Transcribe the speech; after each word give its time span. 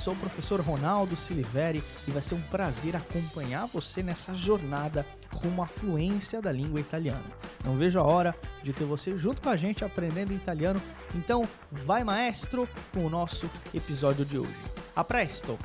Sou 0.00 0.14
o 0.14 0.16
professor 0.16 0.62
Ronaldo 0.62 1.14
Siliveri 1.14 1.84
e 2.08 2.10
vai 2.10 2.22
ser 2.22 2.34
um 2.34 2.40
prazer 2.40 2.96
acompanhar 2.96 3.66
você 3.66 4.02
nessa 4.02 4.34
jornada 4.34 5.04
rumo 5.30 5.62
à 5.62 5.66
fluência 5.66 6.40
da 6.40 6.50
língua 6.50 6.80
italiana. 6.80 7.30
Não 7.62 7.76
vejo 7.76 8.00
a 8.00 8.02
hora 8.02 8.34
de 8.62 8.72
ter 8.72 8.84
você 8.84 9.18
junto 9.18 9.42
com 9.42 9.50
a 9.50 9.58
gente 9.58 9.84
aprendendo 9.84 10.32
italiano. 10.32 10.80
Então, 11.14 11.46
vai 11.70 12.02
maestro 12.02 12.66
com 12.94 13.04
o 13.04 13.10
nosso 13.10 13.44
episódio 13.74 14.24
de 14.24 14.38
hoje. 14.38 14.56
A 14.96 15.04
presto! 15.04 15.58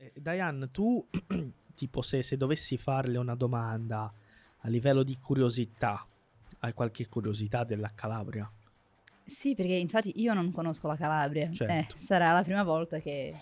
Eh, 0.00 0.12
Diane, 0.16 0.66
tu, 0.72 1.06
tipo, 1.76 2.02
se, 2.02 2.24
se 2.24 2.36
dovessi 2.36 2.76
farle 2.78 3.16
una 3.16 3.36
domanda 3.36 4.12
a 4.58 4.68
livello 4.68 5.04
di 5.04 5.16
curiosità, 5.20 6.04
hai 6.58 6.72
qualche 6.72 7.06
curiosità 7.06 7.62
della 7.62 7.92
Calabria? 7.94 8.50
Sì, 9.28 9.54
perché 9.54 9.74
infatti 9.74 10.12
io 10.22 10.32
non 10.32 10.50
conosco 10.52 10.86
la 10.86 10.96
Calabria. 10.96 11.52
Certo. 11.52 11.72
Eh, 11.96 11.98
sarà 12.02 12.32
la 12.32 12.42
prima 12.42 12.62
volta 12.62 12.98
che 12.98 13.34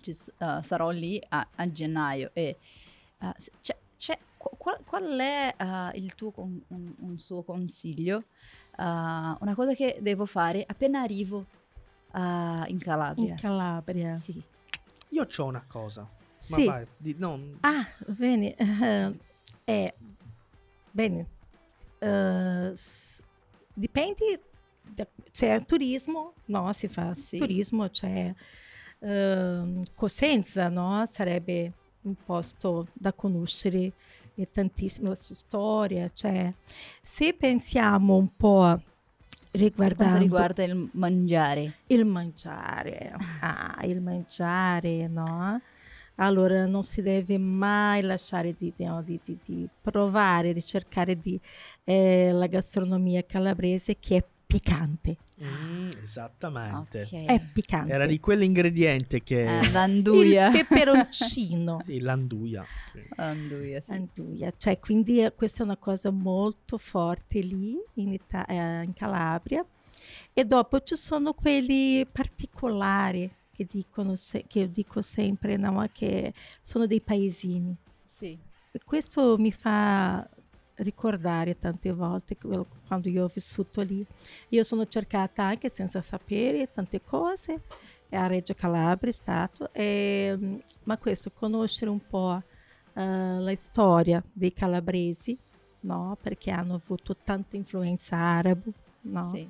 ci 0.00 0.10
uh, 0.38 0.62
sarò 0.62 0.88
lì 0.88 1.20
a, 1.28 1.46
a 1.56 1.70
gennaio. 1.70 2.30
E 2.32 2.56
uh, 3.20 3.30
c'è- 3.60 3.76
c'è- 3.98 4.18
qu- 4.38 4.56
qual, 4.56 4.78
qual 4.82 5.04
è 5.18 5.54
uh, 5.58 5.96
il 5.98 6.14
tuo 6.14 6.30
con- 6.30 6.62
un, 6.68 6.94
un 7.00 7.18
suo 7.18 7.42
consiglio? 7.42 8.24
Uh, 8.78 9.36
una 9.40 9.54
cosa 9.54 9.74
che 9.74 9.98
devo 10.00 10.24
fare 10.24 10.64
appena 10.66 11.02
arrivo 11.02 11.44
uh, 12.12 12.64
in 12.66 12.78
Calabria. 12.78 13.32
In 13.32 13.36
Calabria. 13.36 14.14
Sì. 14.16 14.42
Io 15.10 15.26
ho 15.36 15.44
una 15.44 15.64
cosa. 15.68 16.00
Ma 16.48 16.56
Sì. 16.56 16.64
vai, 16.64 16.86
di- 16.96 17.14
no, 17.18 17.38
Ah, 17.60 17.86
bene. 18.06 18.54
eh, 18.56 19.18
é, 19.64 19.94
bene. 20.90 21.26
eh, 21.98 22.72
s- 22.74 23.22
dipende. 23.74 24.40
C'è 25.30 25.64
turismo, 25.64 26.34
no? 26.46 26.72
Si 26.72 26.86
fa 26.88 27.14
Sì. 27.14 27.38
turismo, 27.38 27.88
c'è 27.88 28.32
ehm, 29.00 29.80
Cosenza, 29.94 30.68
no? 30.68 31.06
Sarebbe 31.10 31.72
un 32.02 32.14
posto 32.24 32.86
da 32.92 33.12
conoscere 33.12 33.92
e 34.34 34.48
tantissimo 34.50 35.08
la 35.08 35.14
sua 35.14 35.34
storia. 35.34 36.10
Cioè, 36.12 36.52
se 37.02 37.34
pensiamo 37.34 38.16
un 38.16 38.28
po' 38.36 38.80
riguardando 39.52 40.18
riguarda 40.18 40.62
il 40.64 40.88
mangiare. 40.92 41.74
Il 41.86 42.04
mangiare, 42.04 43.16
ah, 43.40 43.78
il 43.84 44.00
mangiare, 44.00 45.08
no? 45.08 45.60
Allora 46.16 46.64
non 46.66 46.84
si 46.84 47.02
deve 47.02 47.38
mai 47.38 48.00
lasciare 48.02 48.54
di, 48.54 48.72
di- 48.76 48.84
no, 48.84 49.02
di- 49.02 49.20
di- 49.24 49.38
di 49.44 49.68
provare, 49.80 50.52
di 50.52 50.62
cercare 50.62 51.18
di, 51.18 51.40
eh, 51.82 52.30
la 52.30 52.46
gastronomia 52.46 53.24
calabrese 53.24 53.98
che 53.98 54.16
è 54.18 54.24
piccante. 54.58 55.16
Mm, 55.42 55.90
esattamente. 56.02 57.02
Ok. 57.02 57.24
È 57.24 57.40
piccante. 57.52 57.92
Era 57.92 58.06
di 58.06 58.20
quell'ingrediente 58.20 59.22
che... 59.22 59.58
Eh, 59.60 59.70
l'anduia. 59.72 60.46
Il 60.48 60.52
peperoncino. 60.66 61.80
Sì, 61.84 61.98
l'anduia. 62.00 62.64
Sì. 62.92 63.04
L'anduia, 63.16 63.80
sì. 63.80 63.90
Anduia. 63.90 64.52
Cioè, 64.56 64.78
quindi 64.78 65.22
eh, 65.22 65.32
questa 65.34 65.62
è 65.62 65.66
una 65.66 65.76
cosa 65.76 66.10
molto 66.10 66.78
forte 66.78 67.40
lì 67.40 67.76
in, 67.94 68.12
Ita- 68.12 68.46
eh, 68.46 68.82
in 68.84 68.92
Calabria. 68.92 69.64
E 70.32 70.44
dopo 70.44 70.80
ci 70.80 70.96
sono 70.96 71.32
quelli 71.32 72.06
particolari 72.06 73.30
che, 73.50 73.66
dicono 73.68 74.16
se- 74.16 74.44
che 74.46 74.60
io 74.60 74.68
dico 74.68 75.02
sempre, 75.02 75.56
no? 75.56 75.88
che 75.92 76.32
sono 76.62 76.86
dei 76.86 77.00
paesini. 77.00 77.74
Sì. 78.08 78.38
E 78.70 78.80
questo 78.84 79.36
mi 79.38 79.52
fa 79.52 80.28
ricordare 80.76 81.58
tante 81.58 81.92
volte 81.92 82.36
quando 82.86 83.08
io 83.08 83.24
ho 83.24 83.30
vissuto 83.32 83.80
lì. 83.82 84.04
Io 84.50 84.62
sono 84.62 84.86
cercata 84.86 85.44
anche 85.44 85.68
senza 85.68 86.02
sapere 86.02 86.70
tante 86.70 87.02
cose, 87.02 87.62
a 88.10 88.26
Reggio 88.26 88.54
Calabria 88.54 89.10
è 89.10 89.14
stato, 89.14 89.72
e, 89.72 90.62
ma 90.84 90.98
questo, 90.98 91.30
conoscere 91.32 91.90
un 91.90 92.06
po' 92.06 92.40
eh, 92.94 93.38
la 93.38 93.54
storia 93.54 94.22
dei 94.32 94.52
calabresi, 94.52 95.36
no? 95.80 96.16
perché 96.20 96.50
hanno 96.50 96.74
avuto 96.74 97.16
tanta 97.16 97.56
influenza 97.56 98.16
arabo, 98.16 98.72
no? 99.02 99.24
sì. 99.32 99.48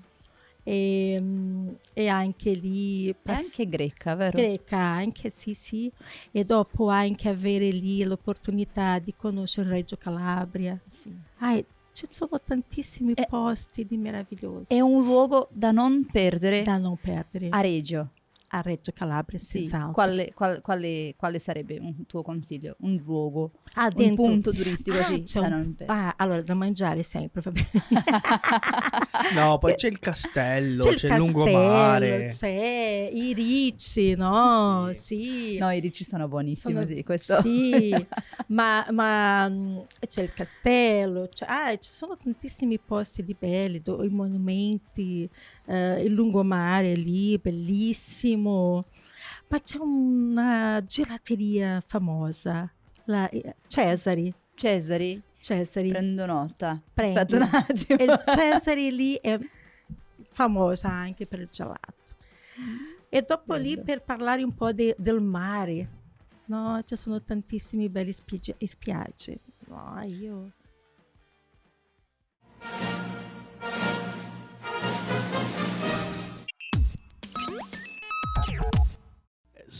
E, 0.64 1.18
mm, 1.20 1.68
e 1.92 2.08
anche 2.08 2.50
lì... 2.52 3.14
Pass- 3.14 3.44
anche 3.44 3.68
greca, 3.68 4.14
vero? 4.16 4.36
greca 4.36 4.78
anche, 4.78 5.30
sì, 5.32 5.54
sì, 5.54 5.92
e 6.32 6.42
dopo 6.42 6.88
anche 6.88 7.28
avere 7.28 7.68
lì 7.68 8.02
l'opportunità 8.02 8.98
di 8.98 9.14
conoscere 9.14 9.68
Reggio 9.68 9.96
Calabria. 9.96 10.76
Sì. 10.88 11.14
Ah, 11.38 11.62
ci 11.92 12.06
sono 12.10 12.40
tantissimi 12.44 13.12
Eh, 13.12 13.26
posti 13.28 13.86
di 13.86 13.96
meravigliosi 13.96 14.74
È 14.74 14.80
un 14.80 15.04
luogo 15.04 15.48
da 15.52 15.70
non 15.70 16.04
perdere 16.10 16.62
da 16.62 16.76
non 16.76 16.96
perdere 16.96 17.48
a 17.50 17.60
Reggio. 17.60 18.10
A 18.48 18.60
Reggio 18.60 18.92
Calabria, 18.94 19.38
Sì. 19.38 19.60
senz'altro. 19.60 19.92
Quale, 19.92 20.32
qual- 20.32 20.60
quale- 20.60 21.14
quale 21.16 21.38
sarebbe 21.38 21.78
un 21.78 22.06
tuo 22.06 22.22
consiglio? 22.22 22.76
Un 22.80 22.96
luogo, 23.04 23.52
Ah, 23.74 23.90
un 23.94 24.14
punto 24.14 24.52
turistico, 24.52 24.96
Ah, 24.98 25.02
sì, 25.04 25.22
c'è 25.22 25.40
da 25.40 25.46
un-. 25.56 25.74
Ah, 25.86 26.14
allora, 26.16 26.40
da 26.42 26.54
mangiare 26.54 27.02
sempre, 27.02 27.40
va 27.40 27.50
bene. 27.50 27.70
No, 29.34 29.58
poi 29.58 29.74
c'è 29.74 29.88
il 29.88 29.98
castello, 29.98 30.82
C'è 30.82 30.94
c'è, 30.94 31.06
il 31.08 31.12
il 31.12 31.18
lungomare. 31.18 32.26
c'è 32.26 33.10
i 33.12 33.32
ricci, 33.32 34.14
no? 34.14 34.90
Sì. 34.92 35.02
Sì. 35.14 35.58
No, 35.58 35.70
i 35.70 35.80
ricci 35.80 36.04
sono 36.04 36.28
buonissimi, 36.28 36.74
Sono- 36.74 36.86
sì, 36.86 37.02
questo. 37.02 37.40
Sì, 37.40 37.90
ma, 38.48 38.84
ma, 38.90 39.48
mm, 39.48 39.78
c'è 40.06 40.22
il 40.22 40.32
castello, 40.32 41.28
c'è- 41.28 41.46
ah, 41.48 41.76
ci 41.76 41.90
sono 41.90 42.16
tantissimi 42.16 42.78
posti 42.78 43.24
di 43.24 43.34
belli, 43.38 43.80
do- 43.80 44.02
i 44.04 44.08
monumenti, 44.08 45.28
eh, 45.66 46.02
il 46.02 46.12
lungomare 46.12 46.94
lì, 46.94 47.38
bellissimo. 47.38 48.82
Ma 49.48 49.60
c'è 49.60 49.78
una 49.78 50.82
gelateria 50.86 51.82
famosa, 51.86 52.70
la 53.04 53.28
eh, 53.28 53.56
Cesari. 53.66 54.32
Cesari, 54.54 55.20
Cesari. 55.40 55.88
prendo 55.88 56.26
nota. 56.26 56.80
Prendi. 56.92 57.18
Aspetta 57.18 57.36
un 57.36 57.48
attimo. 57.52 57.98
E 57.98 58.04
il 58.04 58.24
Cesari 58.26 58.94
lì 58.94 59.14
è 59.20 59.38
famosa 60.30 60.88
anche 60.88 61.26
per 61.26 61.40
il 61.40 61.48
gelato. 61.50 61.92
E 63.08 63.22
dopo 63.22 63.54
lì 63.54 63.74
Bello. 63.74 63.82
per 63.84 64.02
parlare 64.02 64.42
un 64.42 64.54
po' 64.54 64.72
de- 64.72 64.96
del 64.98 65.20
mare, 65.20 65.88
no? 66.46 66.82
Ci 66.84 66.96
sono 66.96 67.22
tantissimi 67.22 67.88
belli 67.88 68.12
spiagge. 68.12 68.56
spiagge. 68.66 69.38
No, 69.66 70.00
io... 70.04 70.50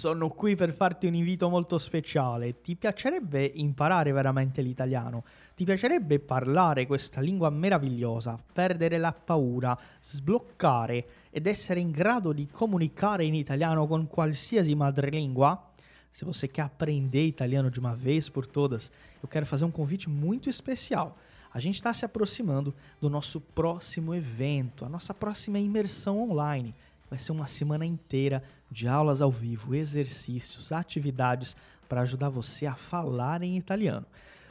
Sono 0.05 0.29
qui 0.29 0.55
per 0.55 0.75
farti 0.75 1.07
un 1.07 1.15
invito 1.15 1.49
molto 1.49 1.79
speciale. 1.79 2.61
Ti 2.61 2.77
piacerebbe 2.77 3.43
imparare 3.55 4.13
veramente 4.13 4.61
l'italiano? 4.61 5.25
Ti 5.57 5.65
piacerebbe 5.65 6.19
parlare 6.19 6.87
questa 6.87 7.23
lingua 7.23 7.49
meravigliosa, 7.49 8.39
perdere 8.53 8.99
la 8.99 9.15
paura, 9.15 9.75
sbloccare 10.03 11.07
ed 11.31 11.47
essere 11.47 11.81
in 11.81 11.91
grado 11.91 12.35
de 12.35 12.47
comunicare 12.53 13.25
in 13.25 13.33
italiano 13.35 13.87
com 13.87 14.07
qualsiasi 14.07 14.75
madrelingua? 14.75 15.71
Se 16.11 16.27
você 16.27 16.49
quer 16.49 16.65
aprender 16.67 17.25
italiano 17.25 17.71
de 17.71 17.79
uma 17.79 17.95
vez 17.95 18.29
por 18.29 18.47
todas, 18.47 18.93
eu 19.23 19.27
quero 19.27 19.47
fazer 19.47 19.65
um 19.65 19.71
convite 19.71 20.11
muito 20.11 20.51
especial. 20.51 21.17
A 21.51 21.59
gente 21.59 21.77
está 21.77 21.95
se 21.95 22.05
aproximando 22.05 22.75
do 23.01 23.09
nosso 23.09 23.41
próximo 23.41 24.15
evento, 24.15 24.85
a 24.85 24.89
nossa 24.91 25.15
próxima 25.15 25.59
imersão 25.59 26.21
online. 26.31 26.75
Vai 27.09 27.19
ser 27.19 27.33
uma 27.33 27.47
semana 27.47 27.87
inteira 27.87 28.43
de 28.75 28.89
aulas 28.89 29.23
ao 29.23 29.31
vivo, 29.31 29.73
exercícios, 29.73 30.73
atividades 30.73 31.57
para 31.89 32.01
ajudar 32.01 32.29
você 32.29 32.67
a 32.67 32.75
falar 32.75 33.41
em 33.41 33.57
italiano. 33.57 34.05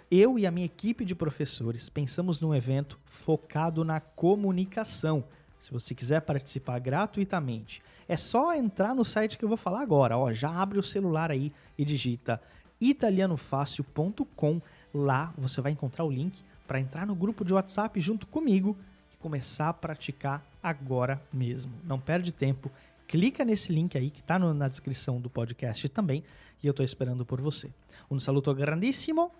Eu 0.09 0.39
e 0.39 0.47
a 0.47 0.51
minha 0.51 0.65
equipe 0.65 1.03
de 1.03 1.13
professores 1.13 1.89
pensamos 1.89 2.39
num 2.39 2.55
evento 2.55 2.97
focado 3.03 3.83
na 3.83 3.99
comunicação. 3.99 5.25
Se 5.59 5.73
você 5.73 5.93
quiser 5.93 6.21
participar 6.21 6.79
gratuitamente, 6.79 7.81
é 8.07 8.15
só 8.15 8.55
entrar 8.55 8.95
no 8.95 9.03
site 9.03 9.37
que 9.37 9.43
eu 9.43 9.49
vou 9.49 9.57
falar 9.57 9.81
agora. 9.81 10.17
Ó, 10.17 10.31
já 10.31 10.49
abre 10.49 10.79
o 10.79 10.83
celular 10.83 11.29
aí 11.29 11.51
e 11.77 11.83
digita 11.83 12.39
italianofácil.com. 12.79 14.61
Lá 14.93 15.33
você 15.37 15.59
vai 15.59 15.73
encontrar 15.73 16.05
o 16.05 16.11
link 16.11 16.41
para 16.65 16.79
entrar 16.79 17.05
no 17.05 17.15
grupo 17.15 17.43
de 17.43 17.53
WhatsApp 17.53 17.99
junto 17.99 18.25
comigo 18.27 18.77
e 19.13 19.17
começar 19.17 19.67
a 19.67 19.73
praticar 19.73 20.45
agora 20.61 21.21
mesmo. 21.31 21.73
Não 21.83 21.99
perde 21.99 22.31
tempo, 22.31 22.71
clica 23.13 23.45
nesse 23.45 23.71
link 23.71 23.95
aí 23.95 24.09
que 24.09 24.23
tá 24.23 24.39
no- 24.39 24.55
na 24.55 24.67
descrição 24.67 25.21
do 25.21 25.29
podcast 25.29 25.87
também 25.89 26.23
e 26.63 26.65
eu 26.65 26.73
tô 26.73 26.81
esperando 26.81 27.23
por 27.23 27.39
você. 27.39 27.69
Um 28.09 28.19
saluto 28.19 28.51
grandissimo 28.55 29.31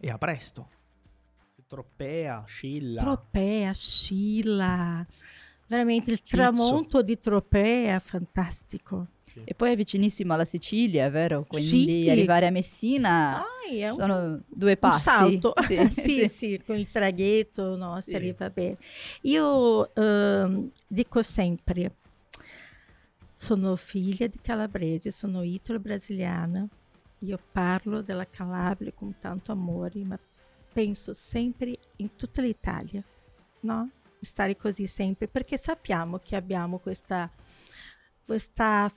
e 0.00 0.08
a 0.08 0.16
presto. 0.16 0.64
Tropea, 1.68 2.42
Scilla. 2.46 3.02
Tropea, 3.02 3.74
Scilla. 3.74 5.06
Veramente 5.68 6.10
il 6.10 6.22
Chizzo. 6.22 6.36
tramonto 6.36 7.02
di 7.02 7.18
Tropea 7.18 8.00
fantastico. 8.00 9.06
E 9.44 9.54
poi 9.54 9.72
è 9.72 9.76
vicinissimo 9.76 10.32
alla 10.32 10.46
Sicilia, 10.46 11.08
vero? 11.10 11.44
Quindi 11.46 12.02
Sì. 12.02 12.10
arrivare 12.10 12.46
a 12.46 12.50
Messina 12.50 13.44
Dai, 13.68 13.80
è 13.80 13.90
un, 13.90 13.96
sono 13.98 14.42
due 14.48 14.72
un 14.72 14.78
passi. 14.78 15.02
salto. 15.02 15.52
Sì, 15.68 15.76
sì, 15.92 16.00
sì. 16.00 16.28
sì, 16.28 16.60
con 16.66 16.76
il 16.76 16.90
traghetto 16.90 17.76
no, 17.76 18.00
si 18.00 18.10
Sì. 18.10 18.16
arriva 18.16 18.48
bene. 18.50 18.78
Io 19.22 19.94
ehm, 19.94 20.70
dico 20.88 21.22
sempre, 21.22 21.94
sono 23.40 23.74
figlia 23.74 24.26
di 24.26 24.38
calabresi, 24.38 25.10
sono 25.10 25.42
italo-brasiliana, 25.42 26.68
io 27.20 27.38
parlo 27.50 28.02
della 28.02 28.28
Calabria 28.28 28.92
con 28.92 29.16
tanto 29.18 29.50
amore, 29.50 30.04
ma 30.04 30.18
penso 30.70 31.14
sempre 31.14 31.74
in 31.96 32.16
tutta 32.16 32.42
l'Italia, 32.42 33.02
no? 33.60 33.90
Stare 34.20 34.56
così 34.56 34.86
sempre, 34.86 35.26
perché 35.26 35.56
sappiamo 35.56 36.18
che 36.18 36.36
abbiamo 36.36 36.80
questa, 36.80 37.30
questa 38.26 38.92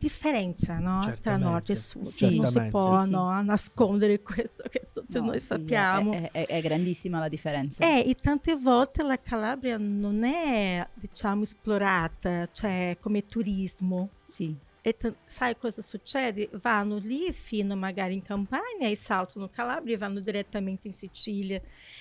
differenza 0.00 0.78
no? 0.78 1.00
tra 1.00 1.12
Certamente, 1.12 1.44
nord 1.48 1.70
e 1.70 1.76
sud, 1.76 2.06
Sì. 2.06 2.24
non 2.24 2.32
si 2.32 2.40
certamente. 2.40 2.70
può 2.70 2.98
Sì, 3.00 3.04
sì. 3.04 3.10
no, 3.10 3.42
nascondere 3.42 4.20
questo 4.22 4.62
che 4.70 4.82
tutti 4.92 5.18
No, 5.18 5.26
noi 5.26 5.40
sì, 5.40 5.46
sappiamo. 5.46 6.12
È, 6.12 6.30
è- 6.32 6.46
è 6.46 6.60
grandissima 6.62 7.18
la 7.18 7.28
differenza. 7.28 7.84
Eh, 7.84 8.08
e 8.08 8.14
tante 8.14 8.56
volte 8.56 9.02
la 9.02 9.20
Calabria 9.20 9.76
non 9.78 10.24
è, 10.24 10.86
diciamo, 10.94 11.42
esplorata, 11.42 12.48
cioè 12.50 12.96
come 13.00 13.20
turismo. 13.22 14.08
Sì, 14.24 14.56
E 14.82 14.96
t- 14.96 15.14
sai 15.26 15.58
cosa 15.58 15.82
succede? 15.82 16.48
Vanno 16.62 16.96
lì 16.96 17.30
fino 17.34 17.76
magari 17.76 18.14
in 18.14 18.22
campagna 18.22 18.88
e 18.88 18.96
saltano 18.96 19.46
Calabria 19.46 19.94
e 19.94 19.98
vanno 19.98 20.20
direttamente 20.20 20.86
in 20.86 20.94
Sicilia. 20.94 21.60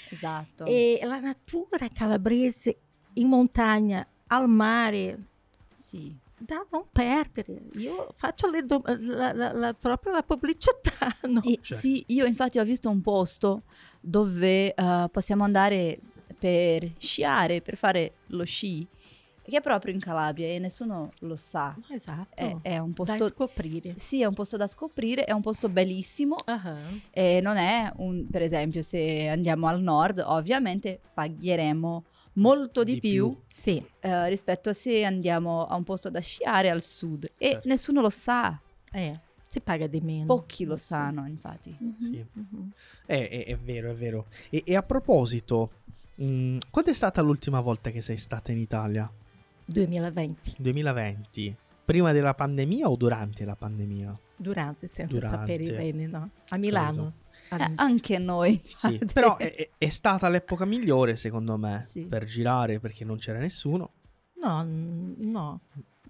esatto. 0.09 0.63
E 0.65 0.97
la 1.03 1.19
natura 1.19 1.89
calabrese 1.93 2.77
in 3.15 3.27
montagna, 3.27 4.07
al 4.27 4.47
mare, 4.47 5.19
Sì. 5.81 6.15
Da 6.39 6.65
non 6.71 6.85
perdere. 6.91 7.61
Io 7.73 8.07
faccio 8.15 8.49
le 8.49 8.63
do- 8.63 8.81
la, 8.85 9.33
la- 9.33 9.51
la- 9.53 9.73
proprio 9.73 10.11
la 10.13 10.23
pubblicità, 10.23 11.15
no? 11.27 11.41
E 11.43 11.59
Cioè. 11.61 11.77
sì, 11.77 12.03
io 12.07 12.25
infatti 12.25 12.57
ho 12.59 12.63
visto 12.63 12.89
un 12.89 13.01
posto 13.01 13.63
dove 13.99 14.73
eh, 14.73 15.07
possiamo 15.11 15.43
andare 15.43 15.99
per 16.37 16.91
sciare, 16.97 17.61
per 17.61 17.75
fare 17.75 18.13
lo 18.27 18.45
sci, 18.45 18.87
che 19.43 19.57
è 19.57 19.61
proprio 19.61 19.93
in 19.93 19.99
Calabria 19.99 20.47
e 20.47 20.59
nessuno 20.59 21.09
lo 21.21 21.35
sa. 21.35 21.75
Esatto. 21.89 22.35
È, 22.35 22.55
è 22.61 22.77
un 22.77 22.91
da 22.93 23.03
posto... 23.03 23.25
scoprire. 23.27 23.93
Sì, 23.97 24.21
è 24.21 24.25
un 24.25 24.33
posto 24.35 24.55
da 24.55 24.67
scoprire, 24.67 25.25
è 25.25 25.31
un 25.31 25.41
posto 25.41 25.67
bellissimo 25.69 26.35
Ah, 26.45 26.77
e 27.11 27.39
non 27.41 27.57
è 27.57 27.91
un, 27.97 28.25
per 28.29 28.41
esempio, 28.43 28.81
se 28.81 29.27
andiamo 29.27 29.67
al 29.67 29.81
nord, 29.81 30.23
ovviamente 30.25 31.01
pagheremo 31.13 32.03
molto 32.39 32.83
di, 32.83 32.93
Di 32.95 32.99
più, 32.99 33.29
più. 33.29 33.41
Sì, 33.47 33.83
eh, 33.99 34.29
rispetto 34.29 34.69
a 34.69 34.73
se 34.73 35.03
andiamo 35.03 35.65
a 35.65 35.75
un 35.75 35.83
posto 35.83 36.09
da 36.09 36.19
sciare 36.19 36.69
al 36.69 36.81
sud 36.81 37.29
e 37.37 37.51
Certo. 37.51 37.67
nessuno 37.67 38.01
lo 38.01 38.09
sa, 38.09 38.59
eh, 38.91 39.13
si 39.47 39.59
paga 39.61 39.87
di 39.87 39.99
meno. 40.01 40.25
pochi 40.25 40.65
lo 40.65 40.75
Sì. 40.75 40.85
sanno 40.85 41.25
infatti. 41.27 41.75
Mhm, 41.77 41.95
Sì. 41.99 42.25
mhm. 42.33 42.71
Eh, 43.05 43.27
è, 43.29 43.45
è 43.45 43.57
vero, 43.57 43.91
è 43.91 43.95
vero. 43.95 44.25
E, 44.49 44.63
e 44.65 44.75
a 44.75 44.83
proposito, 44.83 45.71
mh, 46.15 46.57
quando 46.69 46.91
è 46.91 46.93
stata 46.93 47.21
l'ultima 47.21 47.59
volta 47.59 47.89
che 47.91 48.01
sei 48.01 48.17
stata 48.17 48.51
in 48.51 48.59
Italia? 48.59 49.09
2020, 49.65 50.55
2020? 50.57 51.55
Prima 51.85 52.11
della 52.11 52.33
pandemia 52.35 52.89
o 52.89 52.95
durante 52.95 53.45
la 53.45 53.55
pandemia? 53.55 54.17
durante, 54.41 54.87
senza 54.87 55.13
Durante. 55.15 55.37
sapere 55.37 55.75
bene, 55.75 56.05
no? 56.07 56.29
A 56.49 56.57
Milano. 56.57 57.13
Eh, 57.49 57.55
all'inizio. 57.55 57.85
anche 57.85 58.17
noi. 58.19 58.61
Sì, 58.73 58.99
però 59.13 59.37
è, 59.37 59.69
è- 59.77 59.89
stata 59.89 60.29
l'epoca 60.29 60.65
migliore 60.65 61.15
secondo 61.15 61.57
me 61.57 61.81
Sì. 61.87 62.05
per 62.05 62.23
girare 62.25 62.79
perché 62.79 63.03
non 63.05 63.17
c'era 63.17 63.39
nessuno. 63.39 63.93
No, 64.41 64.63
no. 64.65 65.61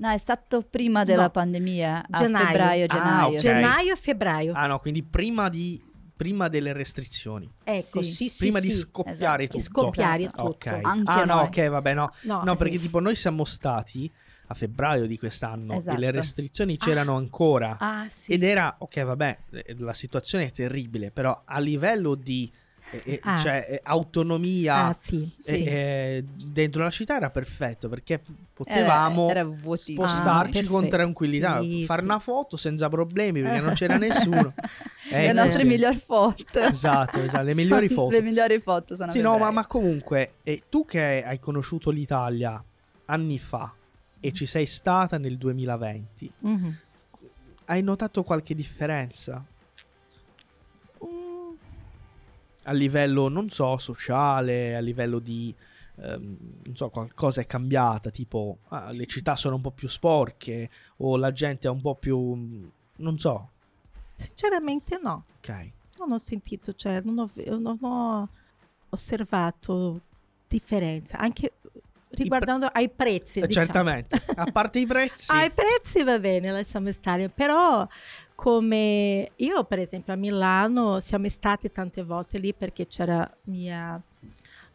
No, 0.02 0.10
è 0.12 0.18
stato 0.18 0.62
prima 0.62 1.04
della 1.04 1.24
No. 1.24 1.30
pandemia, 1.30 2.06
a 2.10 2.18
Gennaio. 2.20 2.46
febbraio, 2.46 2.84
Ah, 2.86 2.88
gennaio. 2.88 3.28
ok. 3.36 3.38
Gennaio 3.42 3.94
e 3.94 3.96
febbraio. 3.98 4.54
Ah 4.54 4.66
no, 4.68 4.80
quindi 4.80 5.04
prima, 5.04 5.50
di, 5.50 5.82
prima 6.16 6.48
delle 6.48 6.72
restrizioni, 6.72 7.52
ecco, 7.64 8.02
sì. 8.04 8.12
sì, 8.12 8.30
sì, 8.30 8.38
prima 8.38 8.60
di 8.62 8.72
scoppiare 8.72 9.44
esatto. 9.44 9.58
Tutto. 9.58 9.82
scoppiare 9.82 10.24
Esatto. 10.24 10.44
tutto. 10.44 10.70
Ok. 10.70 10.80
Anche 10.84 11.12
ah 11.12 11.26
no, 11.26 11.34
noi. 11.36 11.46
ok, 11.48 11.68
vabbè, 11.70 11.94
no. 11.94 12.10
No, 12.22 12.44
No, 12.46 12.56
perché 12.56 12.76
sì. 12.78 12.82
tipo 12.84 13.00
noi 13.02 13.16
siamo 13.16 13.44
stati 13.44 14.10
a 14.52 14.54
febbraio 14.56 15.06
di 15.06 15.18
quest'anno 15.18 15.74
Esatto. 15.78 15.96
e 15.96 16.00
le 16.00 16.12
restrizioni 16.12 16.78
c'erano 16.78 17.16
ancora. 17.16 17.78
Ah, 17.80 18.08
sì. 18.10 18.32
Ed 18.34 18.42
era, 18.44 18.76
ok, 18.80 19.04
vabbè, 19.04 19.38
eh, 19.52 19.76
la 19.78 19.94
situazione 19.94 20.46
è 20.46 20.52
terribile, 20.52 21.12
però 21.12 21.40
a 21.46 21.60
livello 21.60 22.16
di 22.16 22.52
eh, 22.92 23.02
eh, 23.06 23.20
Ah. 23.24 23.38
cioè, 23.38 23.66
eh, 23.70 23.80
autonomia 23.84 24.88
Ah, 24.88 24.94
sì. 25.00 25.30
Sì. 25.36 25.64
eh, 25.64 25.72
eh, 25.72 26.24
dentro 26.26 26.82
la 26.82 26.90
città 26.90 27.18
era 27.18 27.30
perfetto 27.30 27.88
perché 27.88 28.20
potevamo 28.52 29.30
Era, 29.30 29.42
era 29.42 29.56
spostarci 29.76 30.66
Ah, 30.66 30.68
con 30.68 30.90
tranquillità, 30.90 31.60
Sì, 31.62 31.86
fare 31.86 32.02
una 32.02 32.18
foto 32.18 32.58
senza 32.58 32.90
problemi 32.90 33.44
perché 33.44 33.60
non 33.60 33.74
c'era 33.74 33.96
nessuno. 34.00 34.54
Le 35.12 35.18
Ecco, 35.28 35.34
nostre 35.40 35.64
migliori 35.66 36.02
foto. 36.04 36.60
Esatto, 36.62 37.22
esatto, 37.22 37.44
le 37.44 37.54
migliori 37.54 37.90
foto. 37.90 38.10
Le 38.10 38.22
migliori 38.24 38.60
foto 38.60 38.96
sono 38.96 39.12
Sì, 39.12 39.22
no, 39.22 39.38
ma, 39.38 39.52
ma 39.52 39.68
comunque, 39.68 40.38
eh, 40.42 40.64
tu 40.68 40.84
che 40.86 41.24
hai 41.24 41.38
conosciuto 41.40 41.92
l'Italia 41.92 42.64
anni 43.06 43.38
fa 43.38 43.72
e 44.20 44.32
ci 44.34 44.46
sei 44.46 44.66
stata 44.66 45.18
nel 45.18 45.38
2020, 45.38 46.32
Mhm. 46.40 46.78
hai 47.66 47.82
notato 47.82 48.24
qualche 48.24 48.54
differenza 48.56 49.44
Mm, 51.04 51.54
a 52.64 52.72
livello, 52.74 53.30
non 53.30 53.50
so, 53.50 53.78
sociale, 53.78 54.76
a 54.76 54.80
livello 54.80 55.20
di, 55.20 55.54
ehm, 55.96 56.38
non 56.66 56.76
so, 56.76 56.90
qualcosa 56.90 57.40
è 57.42 57.46
cambiata, 57.48 58.10
tipo 58.10 58.60
ah, 58.70 58.92
le 58.92 59.06
città 59.06 59.36
sono 59.38 59.56
un 59.56 59.62
po' 59.62 59.72
più 59.72 59.88
sporche 59.88 60.70
o 60.98 61.16
la 61.16 61.32
gente 61.32 61.68
è 61.68 61.72
un 61.72 61.80
po' 61.82 61.96
più, 61.96 62.70
non 62.98 63.18
so, 63.18 63.50
Sinceramente 64.16 65.00
no. 65.02 65.22
ok. 65.38 65.72
Non 66.00 66.12
ho 66.12 66.18
sentito, 66.18 66.74
cioè 66.74 67.00
non 67.06 67.18
ho, 67.20 67.32
non 67.58 67.78
ho 67.82 68.28
osservato 68.90 70.02
differenza. 70.48 71.18
Anche 71.18 71.54
riguardando 72.12 72.66
ai 72.72 72.90
prezzi. 72.90 73.40
Eh, 73.40 73.48
diciamo. 73.48 73.66
Certamente, 73.66 74.22
a 74.36 74.46
parte 74.52 74.80
i 74.80 74.86
prezzi, 74.86 75.32
Ai 75.36 75.52
prezzi 75.52 76.04
va 76.04 76.20
bene, 76.20 76.52
lasciamo 76.52 76.92
stare, 76.92 77.30
però 77.30 77.88
come 78.36 79.32
io 79.36 79.64
per 79.66 79.80
esempio 79.80 80.14
a 80.14 80.16
Milano 80.16 81.00
siamo 81.02 81.28
stati 81.30 81.72
tante 81.72 82.04
volte 82.04 82.38
lì 82.38 82.54
perché 82.54 82.88
c'era 82.88 83.30
mia 83.46 84.02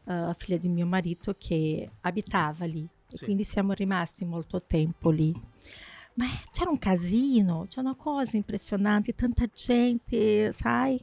eh, 0.07 0.31
figlia 0.37 0.59
di 0.59 0.69
mio 0.69 0.87
marito 0.87 1.35
che 1.39 1.89
abitava 2.03 2.67
lì 2.67 2.87
e 3.11 3.17
Sì. 3.17 3.25
quindi 3.25 3.45
siamo 3.45 3.73
rimasti 3.73 4.25
molto 4.25 4.63
tempo 4.63 5.11
lì. 5.11 5.33
Ma 6.17 6.27
c'era 6.53 6.71
un 6.71 6.79
casino, 6.79 7.67
c'è 7.69 7.81
una 7.81 7.97
cosa 7.97 8.37
impressionante, 8.37 9.15
tanta 9.15 9.47
gente, 9.53 10.53
sai? 10.53 11.03